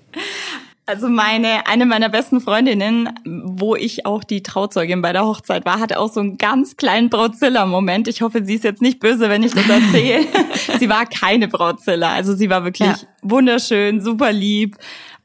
[0.90, 5.80] Also meine, eine meiner besten Freundinnen, wo ich auch die Trauzeugin bei der Hochzeit war,
[5.80, 8.08] hatte auch so einen ganz kleinen Brautzilla-Moment.
[8.08, 10.26] Ich hoffe, sie ist jetzt nicht böse, wenn ich das erzähle.
[10.80, 12.12] sie war keine Brautzilla.
[12.12, 12.98] Also sie war wirklich ja.
[13.22, 14.78] wunderschön, super lieb.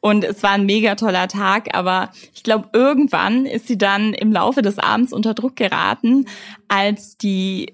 [0.04, 4.32] Und es war ein mega toller Tag, aber ich glaube, irgendwann ist sie dann im
[4.32, 6.26] Laufe des Abends unter Druck geraten,
[6.68, 7.72] als die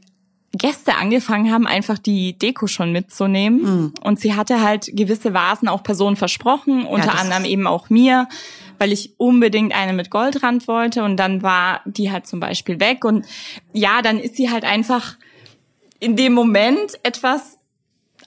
[0.53, 3.62] Gäste angefangen haben, einfach die Deko schon mitzunehmen.
[3.62, 3.95] Mhm.
[4.05, 8.29] Und sie hatte halt gewisse Vasen auch Personen versprochen, unter ja, anderem eben auch mir,
[8.79, 11.03] weil ich unbedingt eine mit Goldrand wollte.
[11.03, 13.05] Und dann war die halt zum Beispiel weg.
[13.05, 13.27] Und
[13.73, 15.16] ja, dann ist sie halt einfach
[15.99, 17.59] in dem Moment etwas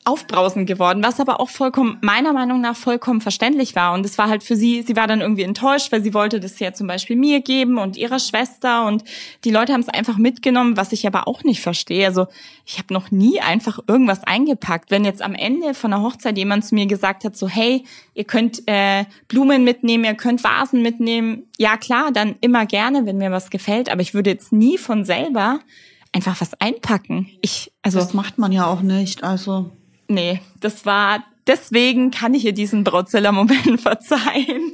[0.06, 3.94] aufbrausend geworden, was aber auch vollkommen, meiner Meinung nach, vollkommen verständlich war.
[3.94, 6.60] Und es war halt für sie, sie war dann irgendwie enttäuscht, weil sie wollte das
[6.60, 9.04] ja zum Beispiel mir geben und ihrer Schwester und
[9.44, 12.06] die Leute haben es einfach mitgenommen, was ich aber auch nicht verstehe.
[12.06, 12.28] Also
[12.66, 14.92] ich habe noch nie einfach irgendwas eingepackt.
[14.92, 18.26] Wenn jetzt am Ende von der Hochzeit jemand zu mir gesagt hat, so hey, ihr
[18.26, 23.32] könnt äh, Blumen mitnehmen, ihr könnt Vasen mitnehmen, ja klar, dann immer gerne, wenn mir
[23.32, 25.60] was gefällt, aber ich würde jetzt nie von selber
[26.14, 27.30] einfach was einpacken.
[27.42, 29.24] Ich, also das macht man ja auch nicht.
[29.24, 29.72] Also
[30.08, 34.74] nee, das war, deswegen kann ich ihr diesen Brautzilla-Moment verzeihen.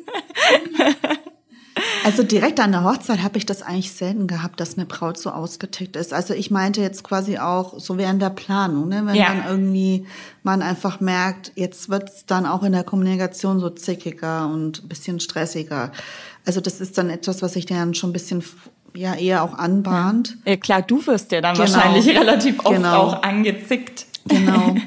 [2.04, 5.30] Also direkt an der Hochzeit habe ich das eigentlich selten gehabt, dass eine Braut so
[5.30, 6.14] ausgetickt ist.
[6.14, 9.06] Also ich meinte jetzt quasi auch so während der Planung, ne?
[9.06, 9.28] wenn ja.
[9.28, 10.06] dann irgendwie
[10.44, 15.20] man einfach merkt, jetzt wird's dann auch in der Kommunikation so zickiger und ein bisschen
[15.20, 15.92] stressiger.
[16.46, 18.44] Also das ist dann etwas, was sich dann schon ein bisschen
[18.96, 20.38] ja eher auch anbahnt.
[20.46, 21.72] Ja, klar, du wirst ja dann genau.
[21.72, 23.02] wahrscheinlich relativ oft genau.
[23.04, 24.08] auch angezickt.
[24.26, 24.76] Genau.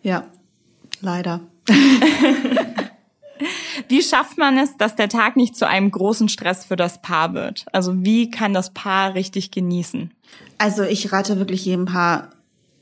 [0.00, 0.24] Ja,
[1.00, 1.40] leider.
[3.88, 7.34] wie schafft man es, dass der Tag nicht zu einem großen Stress für das Paar
[7.34, 7.66] wird?
[7.72, 10.12] Also wie kann das Paar richtig genießen?
[10.58, 12.30] Also ich rate wirklich jedem Paar,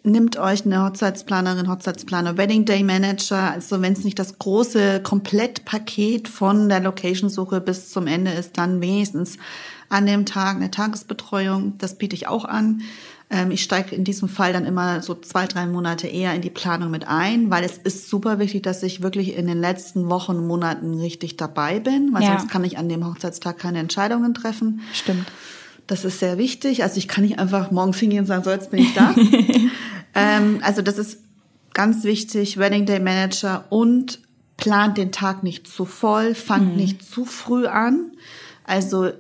[0.03, 3.51] nimmt euch eine Hochzeitsplanerin, Hochzeitsplaner, Wedding Day Manager.
[3.53, 8.81] Also wenn es nicht das große Komplettpaket von der Location-Suche bis zum Ende ist, dann
[8.81, 9.39] wenigstens
[9.89, 11.79] an dem Tag eine Tagesbetreuung.
[11.79, 12.83] Das biete ich auch an.
[13.29, 16.51] Ähm, ich steige in diesem Fall dann immer so zwei, drei Monate eher in die
[16.51, 20.47] Planung mit ein, weil es ist super wichtig, dass ich wirklich in den letzten Wochen,
[20.47, 22.39] Monaten richtig dabei bin, weil ja.
[22.39, 24.81] sonst kann ich an dem Hochzeitstag keine Entscheidungen treffen.
[24.93, 25.27] Stimmt.
[25.89, 26.83] Das ist sehr wichtig.
[26.83, 29.15] Also ich kann nicht einfach morgen hingehen und sagen, so jetzt bin ich da.
[30.15, 31.21] ähm, also das ist
[31.75, 34.21] ganz wichtig, Wedding Day Manager und
[34.57, 36.77] plant den Tag nicht zu voll, fangt mhm.
[36.77, 38.13] nicht zu früh an.
[38.65, 39.11] Also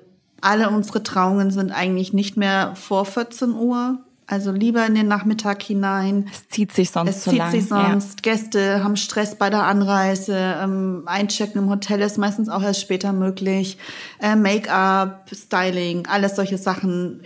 [0.41, 3.99] alle unsere Trauungen sind eigentlich nicht mehr vor 14 Uhr.
[4.28, 6.28] Also lieber in den Nachmittag hinein.
[6.32, 7.51] Es zieht sich sonst es zu zieht lang.
[7.53, 8.26] sich sonst.
[8.26, 8.32] Ja.
[8.32, 10.37] Gäste haben Stress bei der Anreise.
[10.61, 13.78] Ähm, Einchecken im Hotel ist meistens auch erst später möglich.
[14.20, 17.20] Äh, Make-up, Styling, alles solche Sachen.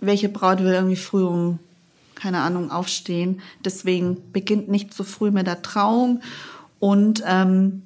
[0.00, 1.58] Welche Braut will irgendwie früh um,
[2.14, 3.40] keine Ahnung, aufstehen?
[3.64, 6.20] Deswegen beginnt nicht zu früh mit der Trauung.
[6.78, 7.82] Und ähm,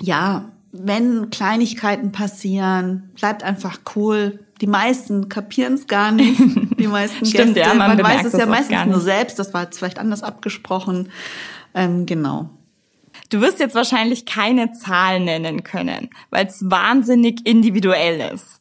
[0.00, 4.40] ja, wenn Kleinigkeiten passieren, bleibt einfach cool.
[4.60, 6.38] Die meisten kapieren es gar nicht.
[6.78, 9.38] Die meisten Stimmt, Gäste, ja, man, man weiß es ja meistens nur selbst.
[9.38, 11.10] Das war jetzt vielleicht anders abgesprochen.
[11.74, 12.50] Ähm, genau.
[13.30, 18.60] Du wirst jetzt wahrscheinlich keine Zahl nennen können, weil es wahnsinnig individuell ist.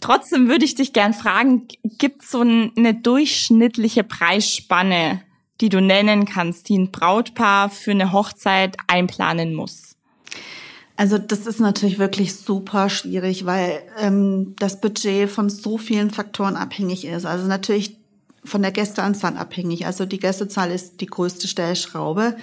[0.00, 5.22] Trotzdem würde ich dich gern fragen, gibt es so eine durchschnittliche Preisspanne,
[5.60, 9.89] die du nennen kannst, die ein Brautpaar für eine Hochzeit einplanen muss?
[11.00, 16.56] Also das ist natürlich wirklich super schwierig, weil ähm, das Budget von so vielen Faktoren
[16.56, 17.24] abhängig ist.
[17.24, 17.96] Also natürlich
[18.44, 19.86] von der Gästeanzahl abhängig.
[19.86, 22.36] Also die Gästezahl ist die größte Stellschraube.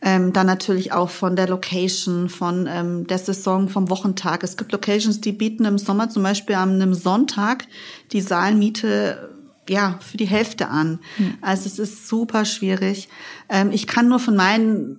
[0.00, 4.42] Ähm, dann natürlich auch von der Location, von ähm, der Saison, vom Wochentag.
[4.42, 7.68] Es gibt Locations, die bieten im Sommer zum Beispiel an einem Sonntag
[8.10, 9.30] die Saalmiete
[9.68, 10.98] ja für die Hälfte an.
[11.18, 11.34] Hm.
[11.40, 13.08] Also es ist super schwierig.
[13.48, 14.98] Ähm, ich kann nur von meinen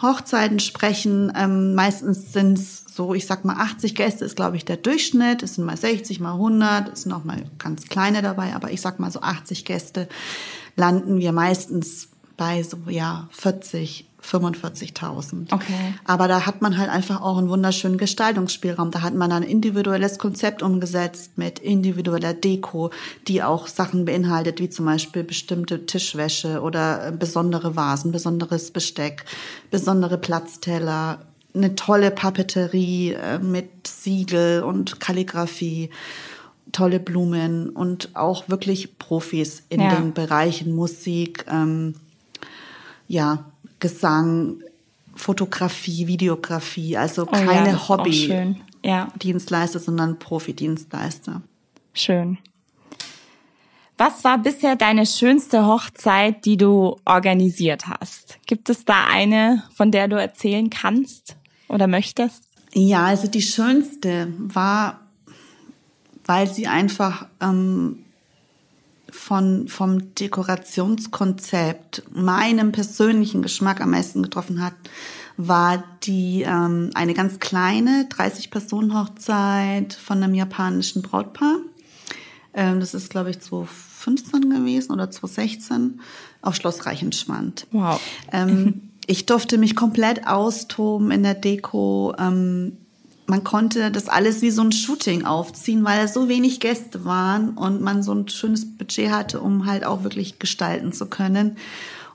[0.00, 1.32] Hochzeiten sprechen.
[1.36, 5.42] Ähm, meistens sind es so, ich sag mal, 80 Gäste ist, glaube ich, der Durchschnitt.
[5.42, 8.80] Es sind mal 60, mal 100, es sind auch mal ganz kleine dabei, aber ich
[8.80, 10.08] sag mal so 80 Gäste
[10.76, 15.52] landen wir meistens bei so, ja, 40, 45.000.
[15.52, 15.94] Okay.
[16.04, 18.90] Aber da hat man halt einfach auch einen wunderschönen Gestaltungsspielraum.
[18.90, 22.90] Da hat man ein individuelles Konzept umgesetzt mit individueller Deko,
[23.28, 29.24] die auch Sachen beinhaltet, wie zum Beispiel bestimmte Tischwäsche oder äh, besondere Vasen, besonderes Besteck,
[29.70, 31.20] besondere Platzteller,
[31.54, 35.90] eine tolle Papeterie äh, mit Siegel und Kalligrafie
[36.70, 39.94] tolle Blumen und auch wirklich Profis in ja.
[39.94, 41.94] den Bereichen Musik, ähm,
[43.08, 43.51] ja,
[43.82, 44.62] Gesang,
[45.14, 49.84] Fotografie, Videografie, also oh, keine ja, Hobby-Dienstleister, ja.
[49.84, 51.42] sondern Profi-Dienstleister.
[51.92, 52.38] Schön.
[53.98, 58.38] Was war bisher deine schönste Hochzeit, die du organisiert hast?
[58.46, 61.36] Gibt es da eine, von der du erzählen kannst
[61.68, 62.48] oder möchtest?
[62.72, 65.00] Ja, also die schönste war,
[66.24, 68.01] weil sie einfach ähm,
[69.12, 74.74] von, vom Dekorationskonzept meinem persönlichen Geschmack am meisten getroffen hat,
[75.36, 81.58] war die ähm, eine ganz kleine 30-Personen-Hochzeit von einem japanischen Brautpaar.
[82.54, 86.00] Ähm, das ist, glaube ich, 2015 gewesen oder 2016
[86.40, 87.66] auf Schloss Reichenschwand.
[87.70, 88.00] Wow.
[88.32, 92.14] Ähm, ich durfte mich komplett austoben in der Deko.
[92.18, 92.78] Ähm,
[93.32, 97.80] man konnte das alles wie so ein Shooting aufziehen, weil so wenig Gäste waren und
[97.80, 101.56] man so ein schönes Budget hatte, um halt auch wirklich gestalten zu können.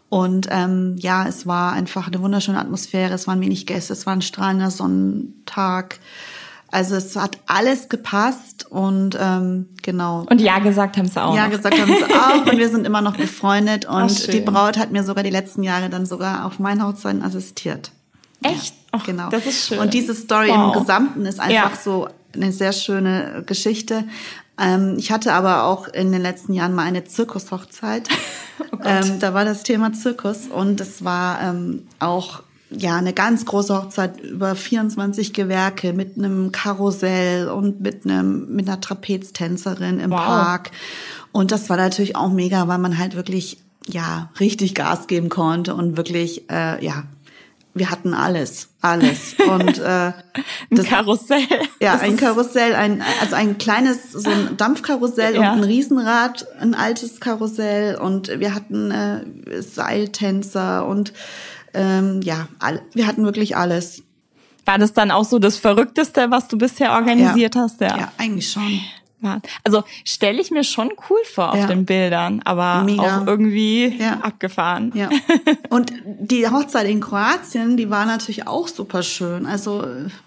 [0.09, 4.13] Und ähm, ja, es war einfach eine wunderschöne Atmosphäre, es waren wenig Gäste, es war
[4.13, 5.97] ein strahlender Sonnentag.
[6.69, 10.23] Also es hat alles gepasst und ähm, genau.
[10.29, 11.35] Und ja gesagt haben sie auch.
[11.35, 14.91] Ja gesagt haben sie auch und wir sind immer noch befreundet und die Braut hat
[14.91, 17.89] mir sogar die letzten Jahre dann sogar auf meinen Hochzeiten assistiert.
[18.43, 18.75] Echt?
[19.05, 19.29] Genau.
[19.29, 19.79] Das ist schön.
[19.79, 20.75] Und diese Story wow.
[20.75, 21.79] im Gesamten ist einfach ja.
[21.81, 24.03] so eine sehr schöne Geschichte.
[24.59, 28.09] Ähm, ich hatte aber auch in den letzten Jahren mal eine Zirkushochzeit.
[28.71, 33.45] oh ähm, da war das Thema Zirkus und es war ähm, auch ja eine ganz
[33.45, 40.11] große Hochzeit über 24 Gewerke mit einem Karussell und mit einem mit einer Trapeztänzerin im
[40.11, 40.19] wow.
[40.19, 40.71] Park.
[41.31, 45.75] Und das war natürlich auch mega, weil man halt wirklich ja richtig Gas geben konnte
[45.75, 47.03] und wirklich äh, ja
[47.77, 49.35] wir hatten alles, alles.
[49.47, 50.11] Und äh,
[50.69, 51.47] das, ein Karussell.
[51.79, 55.53] Ja, das ein Karussell, ein also ein kleines so ein Dampfkarussell ja.
[55.53, 61.13] und ein Riesenrad, ein altes Karussell und wir hatten äh, Seiltänzer und
[61.73, 64.03] ähm, ja, all, wir hatten wirklich alles.
[64.65, 67.61] War das dann auch so das Verrückteste, was du bisher organisiert ja.
[67.61, 67.81] hast?
[67.81, 67.97] Ja.
[67.97, 68.81] ja, eigentlich schon.
[69.63, 71.67] Also stelle ich mir schon cool vor auf ja.
[71.67, 73.21] den Bildern, aber Mega.
[73.21, 74.19] auch irgendwie ja.
[74.21, 74.91] abgefahren.
[74.93, 75.09] Ja.
[75.69, 79.47] Und die Hochzeit in Kroatien, die war natürlich auch super schön.
[79.47, 79.85] Also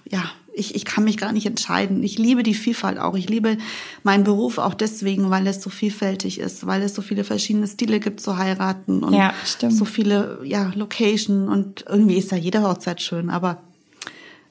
[0.08, 2.02] ja, ich, ich kann mich gar nicht entscheiden.
[2.02, 3.14] Ich liebe die Vielfalt auch.
[3.14, 3.58] Ich liebe
[4.02, 8.00] meinen Beruf auch deswegen, weil es so vielfältig ist, weil es so viele verschiedene Stile
[8.00, 9.32] gibt zu heiraten und ja,
[9.68, 13.58] so viele ja, Location und irgendwie ist ja jede Hochzeit schön, aber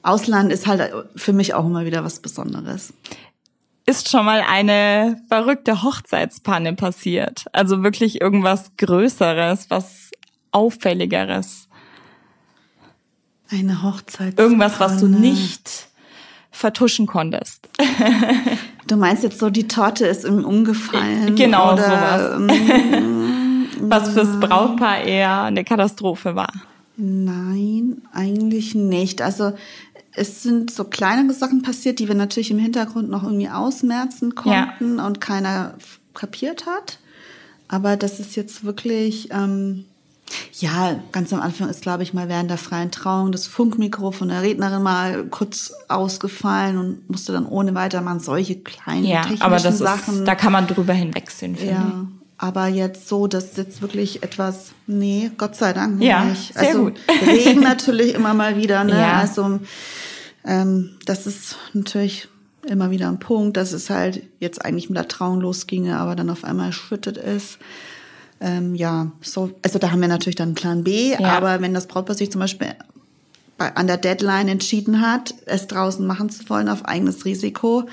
[0.02, 2.94] Ausland ist halt für mich auch immer wieder was Besonderes
[3.90, 7.44] ist schon mal eine verrückte Hochzeitspanne passiert?
[7.52, 10.10] Also wirklich irgendwas Größeres, was
[10.52, 11.68] Auffälligeres?
[13.50, 14.38] Eine Hochzeit.
[14.38, 15.88] Irgendwas, was du nicht
[16.50, 17.68] vertuschen konntest.
[18.86, 21.36] Du meinst jetzt so, die Torte ist ihm umgefallen?
[21.36, 22.50] Genau, oder, sowas.
[22.50, 26.52] ähm, Was fürs Brautpaar eher eine Katastrophe war.
[26.96, 29.22] Nein, eigentlich nicht.
[29.22, 29.52] Also
[30.14, 34.98] es sind so kleinere Sachen passiert, die wir natürlich im Hintergrund noch irgendwie ausmerzen konnten
[35.00, 35.74] und keiner
[36.14, 36.98] kapiert hat.
[37.68, 39.84] Aber das ist jetzt wirklich, ähm,
[40.54, 44.28] ja, ganz am Anfang ist, glaube ich, mal während der freien Trauung das Funkmikro von
[44.28, 48.20] der Rednerin mal kurz ausgefallen und musste dann ohne weitermachen.
[48.20, 50.14] Solche kleinen Ja, technischen aber das Sachen.
[50.20, 52.06] ist, da kann man drüber hinwegsehen, finde Ja,
[52.42, 56.54] aber jetzt so, dass jetzt wirklich etwas, nee, Gott sei Dank Ja, nicht.
[56.54, 56.94] sehr also gut.
[57.26, 58.98] Regen natürlich immer mal wieder, ne?
[58.98, 59.18] Ja.
[59.18, 59.60] Also
[60.46, 62.28] ähm, das ist natürlich
[62.66, 66.30] immer wieder ein Punkt, dass es halt jetzt eigentlich mit der Trauung losginge, aber dann
[66.30, 67.58] auf einmal schüttet ist.
[68.40, 71.36] Ähm, ja, so, also da haben wir natürlich dann einen Plan B, Ja.
[71.36, 72.68] aber wenn das Brautpaar sich zum Beispiel
[73.58, 77.84] bei, an der Deadline entschieden hat, es draußen machen zu wollen auf eigenes Risiko,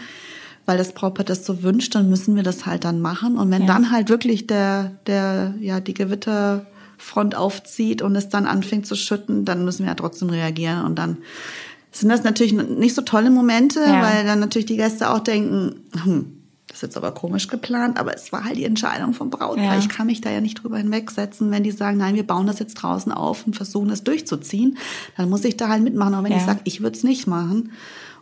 [0.67, 3.37] weil das Brautpaar das so wünscht, dann müssen wir das halt dann machen.
[3.37, 3.67] Und wenn Ja.
[3.67, 9.45] dann halt wirklich der, der, ja, die Gewitterfront aufzieht und es dann anfängt zu schütten,
[9.45, 10.85] dann müssen wir ja trotzdem reagieren.
[10.85, 11.17] Und dann
[11.91, 14.01] sind das natürlich nicht so tolle Momente, Ja.
[14.03, 16.33] weil dann natürlich die Gäste auch denken, hm,
[16.67, 19.75] das ist jetzt aber komisch geplant, aber es war halt die Entscheidung vom Brautpaar.
[19.75, 19.79] Ja.
[19.79, 22.59] Ich kann mich da ja nicht drüber hinwegsetzen, wenn die sagen, nein, wir bauen das
[22.59, 24.77] jetzt draußen auf und versuchen das durchzuziehen.
[25.15, 26.37] Dann muss ich da halt mitmachen, auch wenn Ja.
[26.39, 27.71] ich sage, ich würde es nicht machen.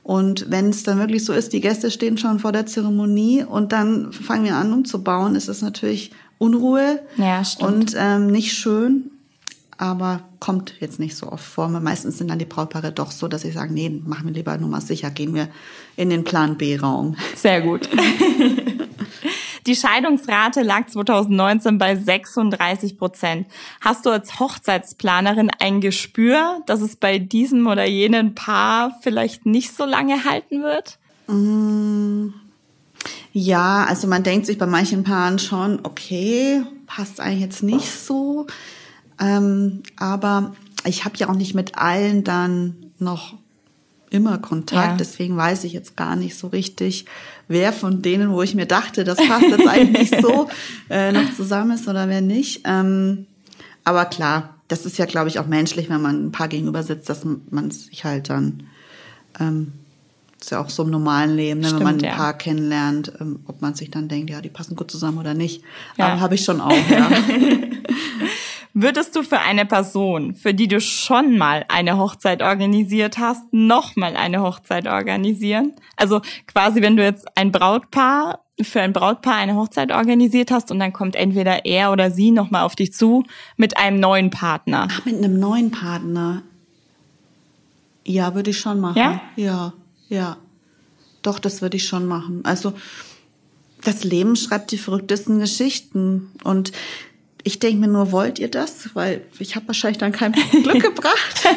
[0.06, 3.72] Und wenn es dann wirklich so ist, die Gäste stehen schon vor der Zeremonie und
[3.72, 9.10] dann fangen wir an umzubauen, ist es natürlich Unruhe Ja, und ähm, nicht schön,
[9.78, 11.68] aber kommt jetzt nicht so oft vor.
[11.68, 14.70] Meistens sind dann die Brautpaare doch so, dass sie sagen, nee, machen wir lieber nur
[14.70, 15.50] mal sicher, gehen wir
[15.96, 17.16] in den Plan B-Raum.
[17.36, 17.90] Sehr gut.
[19.68, 23.48] Die Scheidungsrate lag 2019 bei 36 Prozent.
[23.82, 29.76] Hast du als Hochzeitsplanerin ein Gespür, dass es bei diesem oder jenen Paar vielleicht nicht
[29.76, 31.00] so lange halten wird?
[33.34, 38.46] Ja, also man denkt sich bei manchen Paaren schon, okay, passt eigentlich jetzt nicht so.
[39.20, 40.56] Ähm, aber
[40.86, 43.36] ich habe ja auch nicht mit allen dann noch
[44.10, 44.96] immer Kontakt, Ja.
[44.98, 47.06] deswegen weiß ich jetzt gar nicht so richtig,
[47.48, 50.50] wer von denen, wo ich mir dachte, das passt jetzt eigentlich so,
[50.90, 52.62] äh, noch zusammen ist oder wer nicht.
[52.66, 53.26] Ähm,
[53.84, 57.10] aber klar, das ist ja, glaube ich, auch menschlich, wenn man ein Paar gegenüber sitzt,
[57.10, 58.64] dass man sich halt dann
[59.40, 59.74] ähm,
[60.46, 62.16] ist ja auch so im normalen Leben, ne, Stimmt, wenn man ein ja.
[62.16, 65.64] Paar kennenlernt, ähm, ob man sich dann denkt, ja, die passen gut zusammen oder nicht.
[65.98, 66.08] Ja.
[66.08, 67.10] Aber habe ich schon auch, ja.
[68.78, 74.18] Würdest du für eine Person, für die du schon mal eine Hochzeit organisiert hast, nochmal
[74.18, 75.72] eine Hochzeit organisieren?
[75.96, 80.80] Also quasi, wenn du jetzt ein Brautpaar, für ein Brautpaar eine Hochzeit organisiert hast und
[80.80, 83.24] dann kommt entweder er oder sie nochmal auf dich zu
[83.56, 84.90] mit einem neuen Partner.
[84.92, 86.42] Ach, mit einem neuen Partner.
[88.04, 88.98] Ja, würde ich schon machen.
[88.98, 89.22] Ja?
[89.38, 89.74] Ja,
[90.10, 90.36] ja.
[91.22, 92.42] Doch, das würde ich schon machen.
[92.44, 92.74] Also,
[93.86, 96.30] das Leben schreibt die verrücktesten Geschichten.
[96.44, 96.74] Und
[97.46, 98.90] ich denke mir nur, wollt ihr das?
[98.96, 101.48] Weil ich habe wahrscheinlich dann kein Glück gebracht.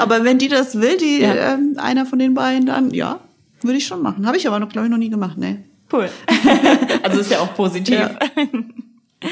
[0.00, 1.54] aber wenn die das will, die Ja.
[1.54, 3.20] ähm, einer von den beiden, dann ja,
[3.62, 4.26] würde ich schon machen.
[4.26, 5.62] Habe ich aber noch, glaube ich, noch nie gemacht, ne?
[5.92, 6.08] Cool.
[7.02, 7.94] also ist ja auch positiv.
[7.94, 8.10] Ja.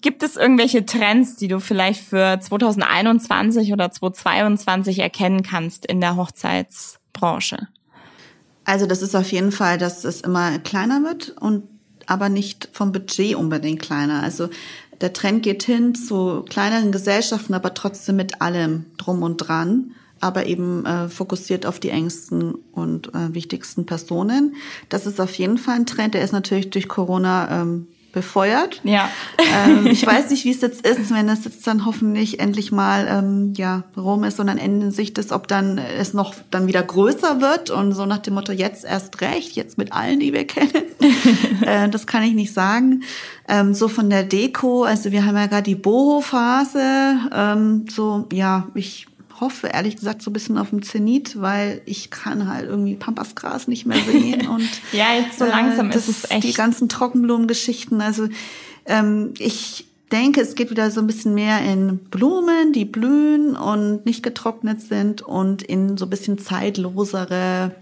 [0.00, 6.16] Gibt es irgendwelche Trends, die du vielleicht für 2021 oder 2022 erkennen kannst in der
[6.16, 7.68] Hochzeitsbranche?
[8.64, 11.64] Also das ist auf jeden Fall, dass es immer kleiner wird und
[12.06, 14.22] aber nicht vom Budget unbedingt kleiner.
[14.22, 14.48] Also
[15.00, 20.46] der Trend geht hin zu kleineren Gesellschaften, aber trotzdem mit allem drum und dran, aber
[20.46, 24.54] eben äh, fokussiert auf die engsten und äh, wichtigsten Personen.
[24.88, 26.14] Das ist auf jeden Fall ein Trend.
[26.14, 28.80] Der ist natürlich durch Corona ähm, befeuert.
[28.84, 29.10] Ja.
[29.38, 33.06] ähm, ich weiß nicht, wie es jetzt ist, wenn es jetzt dann hoffentlich endlich mal
[33.10, 36.82] ähm, ja rum ist und dann Ende Sicht ist, ob dann es noch dann wieder
[36.82, 40.46] größer wird und so nach dem Motto jetzt erst recht, jetzt mit allen, die wir
[40.46, 40.84] kennen.
[41.60, 43.02] äh, das kann ich nicht sagen.
[43.48, 47.18] Ähm, so von der Deko, also wir haben ja gerade die Boho-Phase.
[47.32, 49.06] Ähm, so ja, ich
[49.40, 53.68] hoffe ehrlich gesagt so ein bisschen auf dem Zenit, weil ich kann halt irgendwie Pampasgras
[53.68, 56.44] nicht mehr sehen und Ja, jetzt so langsam das ist es echt.
[56.44, 58.00] die ganzen Trockenblumengeschichten.
[58.00, 58.28] Also
[58.86, 64.06] ähm, ich denke, es geht wieder so ein bisschen mehr in Blumen, die blühen und
[64.06, 67.74] nicht getrocknet sind und in so ein bisschen zeitlosere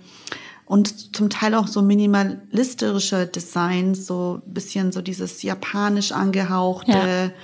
[0.65, 7.35] und zum Teil auch so minimalistische Designs, so ein bisschen so dieses japanisch angehauchte,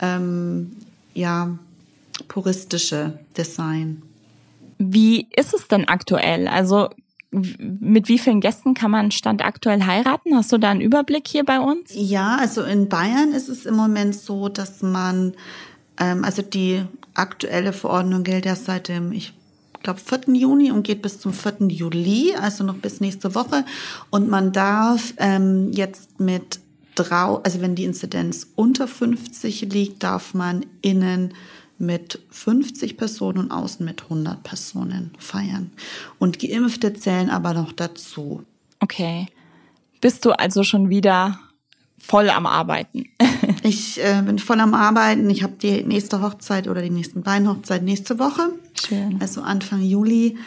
[0.00, 0.72] ähm,
[1.12, 1.58] ja,
[2.28, 4.02] puristische Design.
[4.78, 6.48] Wie ist es denn aktuell?
[6.48, 6.88] Also
[7.30, 10.34] mit wie vielen Gästen kann man Stand aktuell heiraten?
[10.34, 11.90] Hast du da einen Überblick hier bei uns?
[11.94, 15.34] Ja, also in Bayern ist es im Moment so, dass man
[16.00, 16.82] Ähm, also die
[17.14, 19.34] aktuelle Verordnung gilt erst seit dem, ich
[19.82, 20.34] glaube, 4.
[20.34, 21.68] Juni und geht bis zum 4.
[21.68, 23.64] Juli, also noch bis nächste Woche.
[24.08, 26.60] Und man darf ähm, jetzt mit
[26.94, 31.34] drau, also wenn die Inzidenz unter 50 liegt, darf man innen
[31.80, 35.72] mit 50 Personen und außen mit 100 Personen feiern.
[36.18, 38.44] Und Geimpfte zählen aber noch dazu.
[38.80, 39.26] Okay.
[40.00, 41.40] Bist du also schon wieder
[41.98, 43.04] voll am Arbeiten?
[43.62, 45.28] ich äh, bin voll am Arbeiten.
[45.30, 48.52] Ich habe die nächste Hochzeit oder die nächsten beiden Hochzeiten nächste Woche.
[48.74, 49.18] Schön.
[49.20, 50.38] Also Anfang Juli.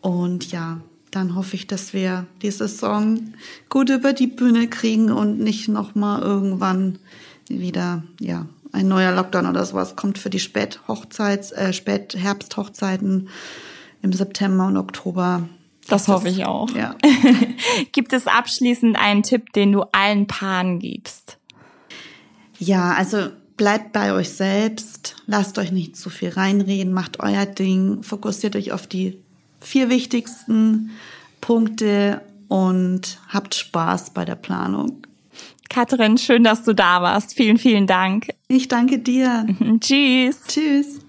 [0.00, 0.80] Und ja,
[1.10, 3.32] dann hoffe ich, dass wir die Saison
[3.68, 6.98] gut über die Bühne kriegen und nicht nochmal irgendwann
[7.48, 13.28] wieder, ja, ein neuer Lockdown oder sowas kommt für die Späthochzeits, äh, Spätherbsthochzeiten
[14.02, 15.48] im September und Oktober.
[15.88, 16.70] Das, das hoffe ich auch.
[16.70, 16.94] Ja.
[17.92, 21.38] Gibt es abschließend einen Tipp, den du allen Paaren gibst?
[22.58, 28.02] Ja, also bleibt bei euch selbst, lasst euch nicht zu viel reinreden, macht euer Ding,
[28.02, 29.18] fokussiert euch auf die
[29.60, 30.90] vier wichtigsten
[31.40, 35.05] Punkte und habt Spaß bei der Planung.
[35.68, 37.34] Katrin, schön, dass du da warst.
[37.34, 38.28] Vielen, vielen Dank.
[38.48, 39.46] Ich danke dir.
[39.80, 40.42] Tschüss.
[40.48, 41.00] Tschüss.